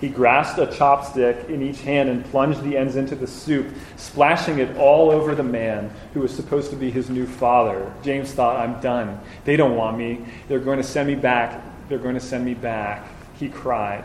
He 0.00 0.08
grasped 0.08 0.58
a 0.58 0.66
chopstick 0.66 1.48
in 1.48 1.62
each 1.62 1.80
hand 1.80 2.10
and 2.10 2.24
plunged 2.26 2.62
the 2.62 2.76
ends 2.76 2.96
into 2.96 3.16
the 3.16 3.26
soup, 3.26 3.66
splashing 3.96 4.58
it 4.58 4.76
all 4.76 5.10
over 5.10 5.34
the 5.34 5.42
man 5.42 5.90
who 6.12 6.20
was 6.20 6.34
supposed 6.34 6.70
to 6.70 6.76
be 6.76 6.90
his 6.90 7.08
new 7.08 7.26
father. 7.26 7.90
James 8.02 8.30
thought, 8.32 8.60
I'm 8.60 8.80
done. 8.80 9.18
They 9.44 9.56
don't 9.56 9.74
want 9.74 9.96
me. 9.96 10.24
They're 10.48 10.58
going 10.58 10.76
to 10.76 10.84
send 10.84 11.08
me 11.08 11.14
back. 11.14 11.62
They're 11.88 11.98
going 11.98 12.14
to 12.14 12.20
send 12.20 12.44
me 12.44 12.52
back. 12.52 13.08
He 13.38 13.48
cried. 13.48 14.04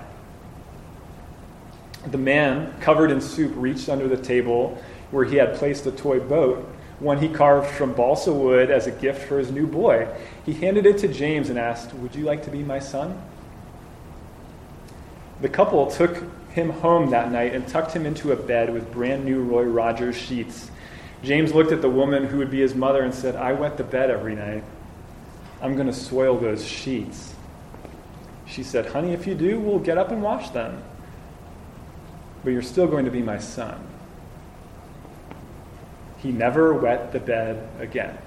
The 2.07 2.17
man, 2.17 2.73
covered 2.79 3.11
in 3.11 3.21
soup, 3.21 3.53
reached 3.55 3.87
under 3.87 4.07
the 4.07 4.17
table 4.17 4.81
where 5.11 5.25
he 5.25 5.35
had 5.35 5.55
placed 5.55 5.85
a 5.85 5.91
toy 5.91 6.19
boat, 6.19 6.67
one 6.99 7.19
he 7.19 7.29
carved 7.29 7.69
from 7.69 7.93
balsa 7.93 8.33
wood 8.33 8.71
as 8.71 8.87
a 8.87 8.91
gift 8.91 9.27
for 9.27 9.37
his 9.37 9.51
new 9.51 9.67
boy. 9.67 10.07
He 10.45 10.53
handed 10.53 10.85
it 10.85 10.97
to 10.99 11.07
James 11.07 11.49
and 11.49 11.59
asked, 11.59 11.93
Would 11.93 12.15
you 12.15 12.25
like 12.25 12.43
to 12.45 12.49
be 12.49 12.63
my 12.63 12.79
son? 12.79 13.21
The 15.41 15.49
couple 15.49 15.89
took 15.91 16.23
him 16.51 16.69
home 16.69 17.11
that 17.11 17.31
night 17.31 17.53
and 17.53 17.67
tucked 17.67 17.93
him 17.93 18.05
into 18.05 18.31
a 18.31 18.35
bed 18.35 18.71
with 18.71 18.91
brand 18.91 19.25
new 19.25 19.41
Roy 19.41 19.63
Rogers 19.63 20.15
sheets. 20.15 20.69
James 21.23 21.53
looked 21.53 21.71
at 21.71 21.81
the 21.81 21.89
woman 21.89 22.25
who 22.25 22.37
would 22.39 22.51
be 22.51 22.61
his 22.61 22.73
mother 22.73 23.03
and 23.03 23.13
said, 23.13 23.35
I 23.35 23.53
wet 23.53 23.77
the 23.77 23.83
bed 23.83 24.09
every 24.09 24.35
night. 24.35 24.63
I'm 25.61 25.75
going 25.75 25.87
to 25.87 25.93
soil 25.93 26.37
those 26.37 26.65
sheets. 26.65 27.35
She 28.47 28.63
said, 28.63 28.87
Honey, 28.87 29.13
if 29.13 29.27
you 29.27 29.35
do, 29.35 29.59
we'll 29.59 29.79
get 29.79 29.97
up 29.97 30.11
and 30.11 30.21
wash 30.21 30.49
them 30.49 30.81
but 32.43 32.51
you're 32.51 32.61
still 32.61 32.87
going 32.87 33.05
to 33.05 33.11
be 33.11 33.21
my 33.21 33.37
son. 33.37 33.87
He 36.17 36.31
never 36.31 36.73
wet 36.73 37.11
the 37.11 37.19
bed 37.19 37.67
again. 37.79 38.17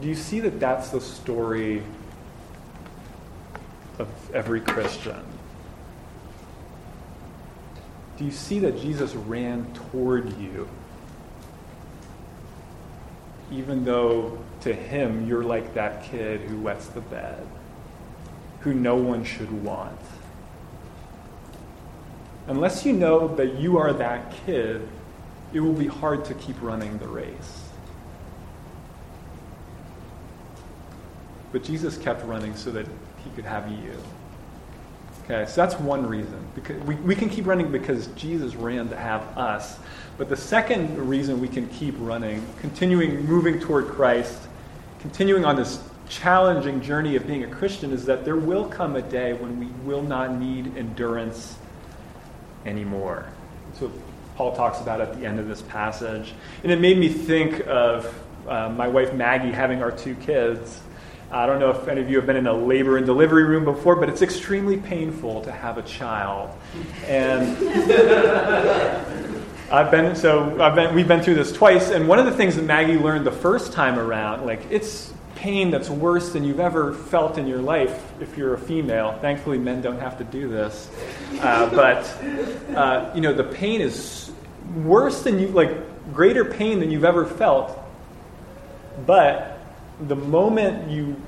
Do 0.00 0.08
you 0.08 0.14
see 0.14 0.40
that 0.40 0.58
that's 0.58 0.90
the 0.90 1.00
story 1.00 1.82
of 3.98 4.08
every 4.34 4.60
Christian? 4.60 5.24
Do 8.18 8.24
you 8.24 8.32
see 8.32 8.58
that 8.60 8.78
Jesus 8.80 9.14
ran 9.14 9.72
toward 9.72 10.36
you? 10.38 10.68
Even 13.50 13.84
though 13.84 14.38
to 14.62 14.72
him 14.72 15.28
you're 15.28 15.44
like 15.44 15.74
that 15.74 16.04
kid 16.04 16.40
who 16.42 16.60
wets 16.60 16.88
the 16.88 17.00
bed 17.00 17.46
who 18.64 18.72
no 18.72 18.96
one 18.96 19.22
should 19.22 19.62
want. 19.62 20.00
Unless 22.46 22.84
you 22.84 22.94
know 22.94 23.34
that 23.36 23.58
you 23.60 23.78
are 23.78 23.92
that 23.92 24.34
kid, 24.44 24.88
it 25.52 25.60
will 25.60 25.72
be 25.72 25.86
hard 25.86 26.24
to 26.24 26.34
keep 26.34 26.60
running 26.60 26.98
the 26.98 27.06
race. 27.06 27.68
But 31.52 31.62
Jesus 31.62 31.96
kept 31.96 32.24
running 32.24 32.56
so 32.56 32.70
that 32.72 32.86
he 33.22 33.30
could 33.36 33.44
have 33.44 33.70
you. 33.70 33.96
Okay, 35.24 35.48
so 35.48 35.60
that's 35.60 35.78
one 35.78 36.06
reason. 36.06 36.44
Because 36.54 36.82
we, 36.82 36.96
we 36.96 37.14
can 37.14 37.30
keep 37.30 37.46
running 37.46 37.70
because 37.70 38.08
Jesus 38.08 38.54
ran 38.54 38.88
to 38.88 38.96
have 38.96 39.22
us. 39.38 39.78
But 40.18 40.28
the 40.28 40.36
second 40.36 40.98
reason 41.08 41.40
we 41.40 41.48
can 41.48 41.68
keep 41.68 41.94
running, 41.98 42.44
continuing 42.60 43.24
moving 43.24 43.60
toward 43.60 43.88
Christ, 43.88 44.38
continuing 45.00 45.44
on 45.44 45.56
this 45.56 45.80
challenging 46.08 46.80
journey 46.80 47.16
of 47.16 47.26
being 47.26 47.44
a 47.44 47.48
Christian 47.48 47.92
is 47.92 48.04
that 48.06 48.24
there 48.24 48.36
will 48.36 48.66
come 48.66 48.96
a 48.96 49.02
day 49.02 49.32
when 49.32 49.58
we 49.58 49.66
will 49.86 50.02
not 50.02 50.38
need 50.38 50.76
endurance 50.76 51.56
anymore. 52.66 53.26
So 53.78 53.90
Paul 54.36 54.54
talks 54.54 54.80
about 54.80 55.00
at 55.00 55.18
the 55.18 55.26
end 55.26 55.38
of 55.38 55.48
this 55.48 55.62
passage. 55.62 56.34
And 56.62 56.72
it 56.72 56.80
made 56.80 56.98
me 56.98 57.08
think 57.08 57.66
of 57.66 58.12
uh, 58.48 58.68
my 58.70 58.88
wife 58.88 59.14
Maggie 59.14 59.52
having 59.52 59.82
our 59.82 59.90
two 59.90 60.14
kids. 60.16 60.80
I 61.30 61.46
don't 61.46 61.58
know 61.58 61.70
if 61.70 61.88
any 61.88 62.00
of 62.00 62.10
you 62.10 62.16
have 62.16 62.26
been 62.26 62.36
in 62.36 62.46
a 62.46 62.52
labor 62.52 62.96
and 62.96 63.06
delivery 63.06 63.44
room 63.44 63.64
before, 63.64 63.96
but 63.96 64.08
it's 64.08 64.22
extremely 64.22 64.76
painful 64.76 65.42
to 65.42 65.50
have 65.50 65.78
a 65.78 65.82
child. 65.82 66.50
And 67.06 67.56
I've 69.72 69.90
been 69.90 70.14
so 70.14 70.62
I've 70.62 70.74
been 70.74 70.94
we've 70.94 71.08
been 71.08 71.22
through 71.22 71.34
this 71.34 71.52
twice, 71.52 71.90
and 71.90 72.06
one 72.06 72.18
of 72.18 72.26
the 72.26 72.32
things 72.32 72.56
that 72.56 72.62
Maggie 72.62 72.98
learned 72.98 73.26
the 73.26 73.32
first 73.32 73.72
time 73.72 73.98
around, 73.98 74.46
like 74.46 74.60
it's 74.70 75.12
pain 75.34 75.70
that's 75.70 75.90
worse 75.90 76.32
than 76.32 76.44
you've 76.44 76.60
ever 76.60 76.94
felt 76.94 77.38
in 77.38 77.46
your 77.46 77.60
life 77.60 78.12
if 78.20 78.36
you're 78.36 78.54
a 78.54 78.58
female. 78.58 79.18
Thankfully, 79.20 79.58
men 79.58 79.80
don't 79.82 80.00
have 80.00 80.18
to 80.18 80.24
do 80.24 80.48
this. 80.48 80.90
Uh, 81.40 81.68
but, 81.70 82.76
uh, 82.76 83.10
you 83.14 83.20
know, 83.20 83.32
the 83.32 83.44
pain 83.44 83.80
is 83.80 84.30
worse 84.76 85.22
than 85.22 85.38
you, 85.38 85.48
like, 85.48 85.72
greater 86.12 86.44
pain 86.44 86.80
than 86.80 86.90
you've 86.90 87.04
ever 87.04 87.26
felt. 87.26 87.78
But 89.06 89.58
the 90.00 90.16
moment 90.16 90.90
you 90.90 91.20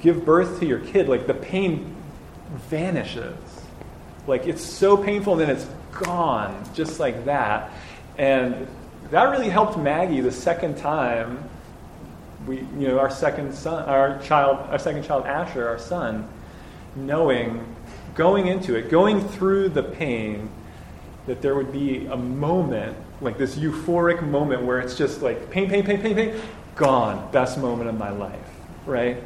give 0.00 0.24
birth 0.24 0.60
to 0.60 0.66
your 0.66 0.80
kid, 0.80 1.08
like, 1.08 1.26
the 1.26 1.34
pain 1.34 1.94
vanishes. 2.68 3.36
Like, 4.26 4.46
it's 4.46 4.62
so 4.62 4.96
painful 4.96 5.34
and 5.34 5.42
then 5.42 5.50
it's 5.50 5.66
gone, 5.92 6.64
just 6.74 7.00
like 7.00 7.24
that. 7.26 7.70
And 8.16 8.66
that 9.10 9.24
really 9.24 9.48
helped 9.48 9.76
Maggie 9.76 10.20
the 10.20 10.32
second 10.32 10.78
time 10.78 11.49
we, 12.46 12.56
you 12.56 12.88
know, 12.88 12.98
our 12.98 13.10
second 13.10 13.54
son, 13.54 13.84
our 13.84 14.18
child, 14.22 14.58
our 14.70 14.78
second 14.78 15.04
child, 15.04 15.26
Asher, 15.26 15.68
our 15.68 15.78
son, 15.78 16.28
knowing, 16.96 17.64
going 18.14 18.46
into 18.46 18.76
it, 18.76 18.90
going 18.90 19.26
through 19.28 19.68
the 19.70 19.82
pain, 19.82 20.48
that 21.26 21.42
there 21.42 21.54
would 21.54 21.72
be 21.72 22.06
a 22.06 22.16
moment, 22.16 22.96
like 23.20 23.38
this 23.38 23.56
euphoric 23.56 24.22
moment 24.26 24.62
where 24.62 24.80
it's 24.80 24.96
just 24.96 25.22
like 25.22 25.50
pain, 25.50 25.68
pain, 25.68 25.84
pain, 25.84 26.00
pain, 26.00 26.14
pain, 26.14 26.40
gone, 26.76 27.30
best 27.30 27.58
moment 27.58 27.88
of 27.88 27.98
my 27.98 28.10
life, 28.10 28.38
right? 28.86 29.18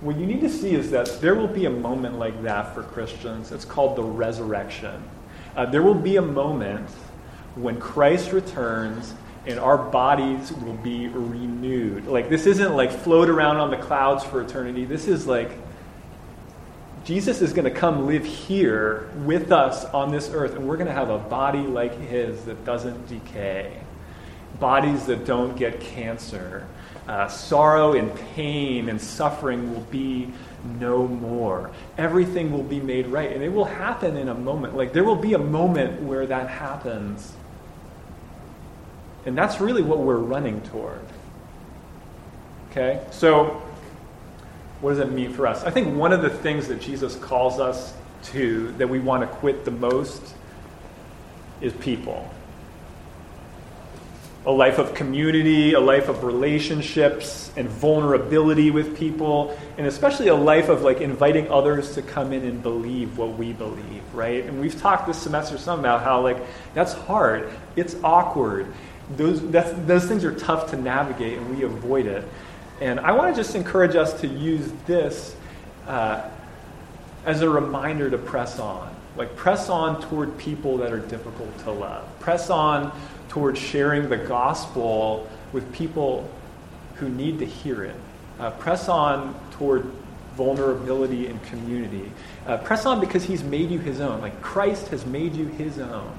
What 0.00 0.16
you 0.16 0.26
need 0.26 0.40
to 0.40 0.48
see 0.48 0.74
is 0.74 0.90
that 0.92 1.20
there 1.20 1.34
will 1.34 1.48
be 1.48 1.66
a 1.66 1.70
moment 1.70 2.18
like 2.18 2.42
that 2.44 2.74
for 2.74 2.82
Christians. 2.84 3.52
It's 3.52 3.64
called 3.64 3.96
the 3.96 4.02
resurrection. 4.02 5.02
Uh, 5.56 5.66
there 5.66 5.82
will 5.82 5.94
be 5.94 6.16
a 6.16 6.22
moment 6.22 6.88
when 7.54 7.80
Christ 7.80 8.32
returns 8.32 9.14
and 9.46 9.58
our 9.58 9.78
bodies 9.78 10.52
will 10.52 10.74
be 10.74 11.08
renewed. 11.08 12.06
Like, 12.06 12.28
this 12.28 12.46
isn't 12.46 12.74
like 12.74 12.90
float 12.90 13.30
around 13.30 13.56
on 13.56 13.70
the 13.70 13.76
clouds 13.78 14.22
for 14.24 14.42
eternity. 14.42 14.84
This 14.84 15.08
is 15.08 15.26
like 15.26 15.50
Jesus 17.04 17.40
is 17.40 17.54
going 17.54 17.64
to 17.64 17.70
come 17.70 18.06
live 18.06 18.26
here 18.26 19.08
with 19.24 19.50
us 19.50 19.86
on 19.86 20.10
this 20.10 20.28
earth, 20.30 20.54
and 20.56 20.68
we're 20.68 20.76
going 20.76 20.88
to 20.88 20.92
have 20.92 21.08
a 21.08 21.16
body 21.16 21.62
like 21.62 21.98
his 21.98 22.44
that 22.44 22.62
doesn't 22.66 23.08
decay, 23.08 23.72
bodies 24.60 25.06
that 25.06 25.24
don't 25.24 25.56
get 25.56 25.80
cancer. 25.80 26.66
Uh, 27.06 27.26
sorrow 27.26 27.94
and 27.94 28.14
pain 28.34 28.90
and 28.90 29.00
suffering 29.00 29.72
will 29.72 29.80
be 29.84 30.30
no 30.64 31.06
more. 31.06 31.70
Everything 31.96 32.52
will 32.52 32.62
be 32.62 32.80
made 32.80 33.06
right. 33.06 33.32
And 33.32 33.42
it 33.42 33.52
will 33.52 33.64
happen 33.64 34.16
in 34.16 34.28
a 34.28 34.34
moment. 34.34 34.76
Like, 34.76 34.92
there 34.92 35.04
will 35.04 35.16
be 35.16 35.34
a 35.34 35.38
moment 35.38 36.02
where 36.02 36.26
that 36.26 36.48
happens. 36.48 37.32
And 39.26 39.36
that's 39.36 39.60
really 39.60 39.82
what 39.82 39.98
we're 39.98 40.16
running 40.16 40.60
toward. 40.62 41.04
Okay? 42.70 43.04
So, 43.10 43.62
what 44.80 44.90
does 44.90 45.00
it 45.00 45.10
mean 45.10 45.32
for 45.32 45.46
us? 45.46 45.64
I 45.64 45.70
think 45.70 45.96
one 45.96 46.12
of 46.12 46.22
the 46.22 46.30
things 46.30 46.68
that 46.68 46.80
Jesus 46.80 47.16
calls 47.16 47.58
us 47.58 47.94
to 48.24 48.72
that 48.72 48.88
we 48.88 48.98
want 48.98 49.22
to 49.22 49.36
quit 49.38 49.64
the 49.64 49.70
most 49.70 50.34
is 51.60 51.72
people. 51.74 52.28
A 54.48 54.52
life 54.52 54.78
of 54.78 54.94
community, 54.94 55.74
a 55.74 55.80
life 55.80 56.08
of 56.08 56.24
relationships 56.24 57.52
and 57.56 57.68
vulnerability 57.68 58.70
with 58.70 58.96
people, 58.96 59.56
and 59.76 59.86
especially 59.86 60.28
a 60.28 60.34
life 60.34 60.68
of 60.68 60.82
like 60.82 61.00
inviting 61.00 61.48
others 61.52 61.94
to 61.94 62.02
come 62.02 62.32
in 62.32 62.44
and 62.44 62.62
believe 62.62 63.16
what 63.16 63.36
we 63.38 63.52
believe, 63.52 64.02
right? 64.14 64.44
And 64.44 64.60
we've 64.60 64.80
talked 64.80 65.06
this 65.06 65.18
semester 65.20 65.58
some 65.58 65.80
about 65.80 66.02
how 66.02 66.22
like 66.22 66.38
that's 66.74 66.94
hard, 66.94 67.52
it's 67.76 67.94
awkward, 68.02 68.66
those, 69.16 69.40
those 69.50 70.06
things 70.06 70.24
are 70.24 70.34
tough 70.34 70.70
to 70.70 70.76
navigate 70.76 71.38
and 71.38 71.56
we 71.56 71.64
avoid 71.64 72.06
it. 72.06 72.26
And 72.80 73.00
I 73.00 73.12
want 73.12 73.34
to 73.34 73.42
just 73.42 73.54
encourage 73.54 73.96
us 73.96 74.20
to 74.20 74.26
use 74.26 74.70
this 74.86 75.34
uh, 75.86 76.28
as 77.24 77.42
a 77.42 77.48
reminder 77.48 78.10
to 78.10 78.18
press 78.18 78.58
on. 78.58 78.94
Like, 79.16 79.34
press 79.34 79.68
on 79.68 80.00
toward 80.00 80.38
people 80.38 80.76
that 80.78 80.92
are 80.92 81.00
difficult 81.00 81.56
to 81.64 81.72
love. 81.72 82.06
Press 82.20 82.50
on 82.50 82.92
toward 83.28 83.56
sharing 83.56 84.08
the 84.08 84.16
gospel 84.16 85.28
with 85.52 85.70
people 85.72 86.28
who 86.96 87.08
need 87.08 87.38
to 87.38 87.46
hear 87.46 87.84
it. 87.84 87.96
Uh, 88.38 88.50
press 88.52 88.88
on 88.88 89.38
toward 89.52 89.90
vulnerability 90.36 91.26
and 91.26 91.42
community. 91.44 92.10
Uh, 92.46 92.56
press 92.58 92.86
on 92.86 93.00
because 93.00 93.24
he's 93.24 93.42
made 93.42 93.70
you 93.70 93.78
his 93.78 94.00
own. 94.00 94.20
Like, 94.20 94.40
Christ 94.40 94.88
has 94.88 95.04
made 95.04 95.34
you 95.34 95.46
his 95.46 95.78
own. 95.78 96.18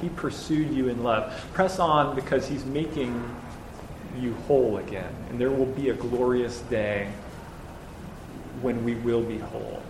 He 0.00 0.08
pursued 0.08 0.70
you 0.70 0.88
in 0.88 1.02
love. 1.02 1.32
Press 1.52 1.78
on 1.78 2.14
because 2.14 2.48
He's 2.48 2.64
making 2.64 3.22
you 4.18 4.34
whole 4.46 4.78
again. 4.78 5.14
And 5.30 5.40
there 5.40 5.50
will 5.50 5.66
be 5.66 5.90
a 5.90 5.94
glorious 5.94 6.60
day 6.60 7.10
when 8.60 8.84
we 8.84 8.94
will 8.96 9.22
be 9.22 9.38
whole. 9.38 9.82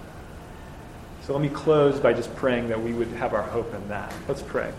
So 1.25 1.33
let 1.33 1.43
me 1.43 1.49
close 1.49 2.01
by 2.01 2.13
just 2.13 2.35
praying 2.35 2.69
that 2.69 2.81
we 2.81 2.93
would 2.93 3.09
have 3.09 3.33
our 3.33 3.43
hope 3.43 3.73
in 3.75 3.89
that. 3.89 4.13
Let's 4.27 4.43
pray. 4.43 4.73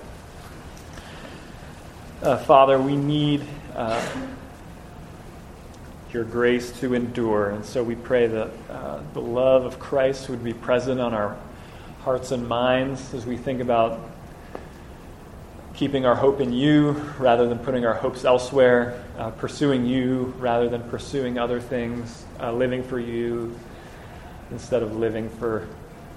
Uh, 2.23 2.37
Father, 2.37 2.79
we 2.79 2.95
need 2.95 3.43
uh, 3.75 4.01
your 6.13 6.23
grace 6.23 6.71
to 6.79 6.93
endure. 6.93 7.49
And 7.49 7.65
so 7.65 7.83
we 7.83 7.95
pray 7.95 8.27
that 8.27 8.49
uh, 8.69 9.01
the 9.11 9.19
love 9.19 9.65
of 9.65 9.77
Christ 9.77 10.29
would 10.29 10.41
be 10.41 10.53
present 10.53 11.01
on 11.01 11.13
our 11.13 11.35
hearts 12.03 12.31
and 12.31 12.47
minds 12.47 13.13
as 13.13 13.25
we 13.25 13.35
think 13.35 13.59
about 13.59 13.99
keeping 15.75 16.05
our 16.05 16.15
hope 16.15 16.39
in 16.39 16.53
you 16.53 16.91
rather 17.19 17.45
than 17.45 17.59
putting 17.59 17.85
our 17.85 17.95
hopes 17.95 18.23
elsewhere, 18.23 19.03
uh, 19.17 19.31
pursuing 19.31 19.85
you 19.85 20.33
rather 20.37 20.69
than 20.69 20.81
pursuing 20.83 21.37
other 21.37 21.59
things, 21.59 22.23
uh, 22.39 22.53
living 22.53 22.83
for 22.83 23.01
you 23.01 23.53
instead 24.49 24.81
of 24.81 24.95
living 24.95 25.29
for 25.29 25.67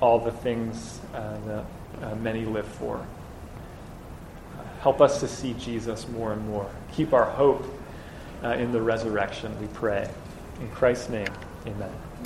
all 0.00 0.20
the 0.20 0.30
things 0.30 1.00
uh, 1.14 1.36
that 1.48 1.64
uh, 2.00 2.14
many 2.14 2.44
live 2.44 2.68
for. 2.68 3.04
Help 4.86 5.00
us 5.00 5.18
to 5.18 5.26
see 5.26 5.52
Jesus 5.54 6.06
more 6.10 6.32
and 6.32 6.48
more. 6.48 6.70
Keep 6.92 7.12
our 7.12 7.24
hope 7.24 7.66
uh, 8.44 8.50
in 8.50 8.70
the 8.70 8.80
resurrection, 8.80 9.52
we 9.60 9.66
pray. 9.66 10.08
In 10.60 10.70
Christ's 10.70 11.08
name, 11.08 11.26
amen. 11.66 12.05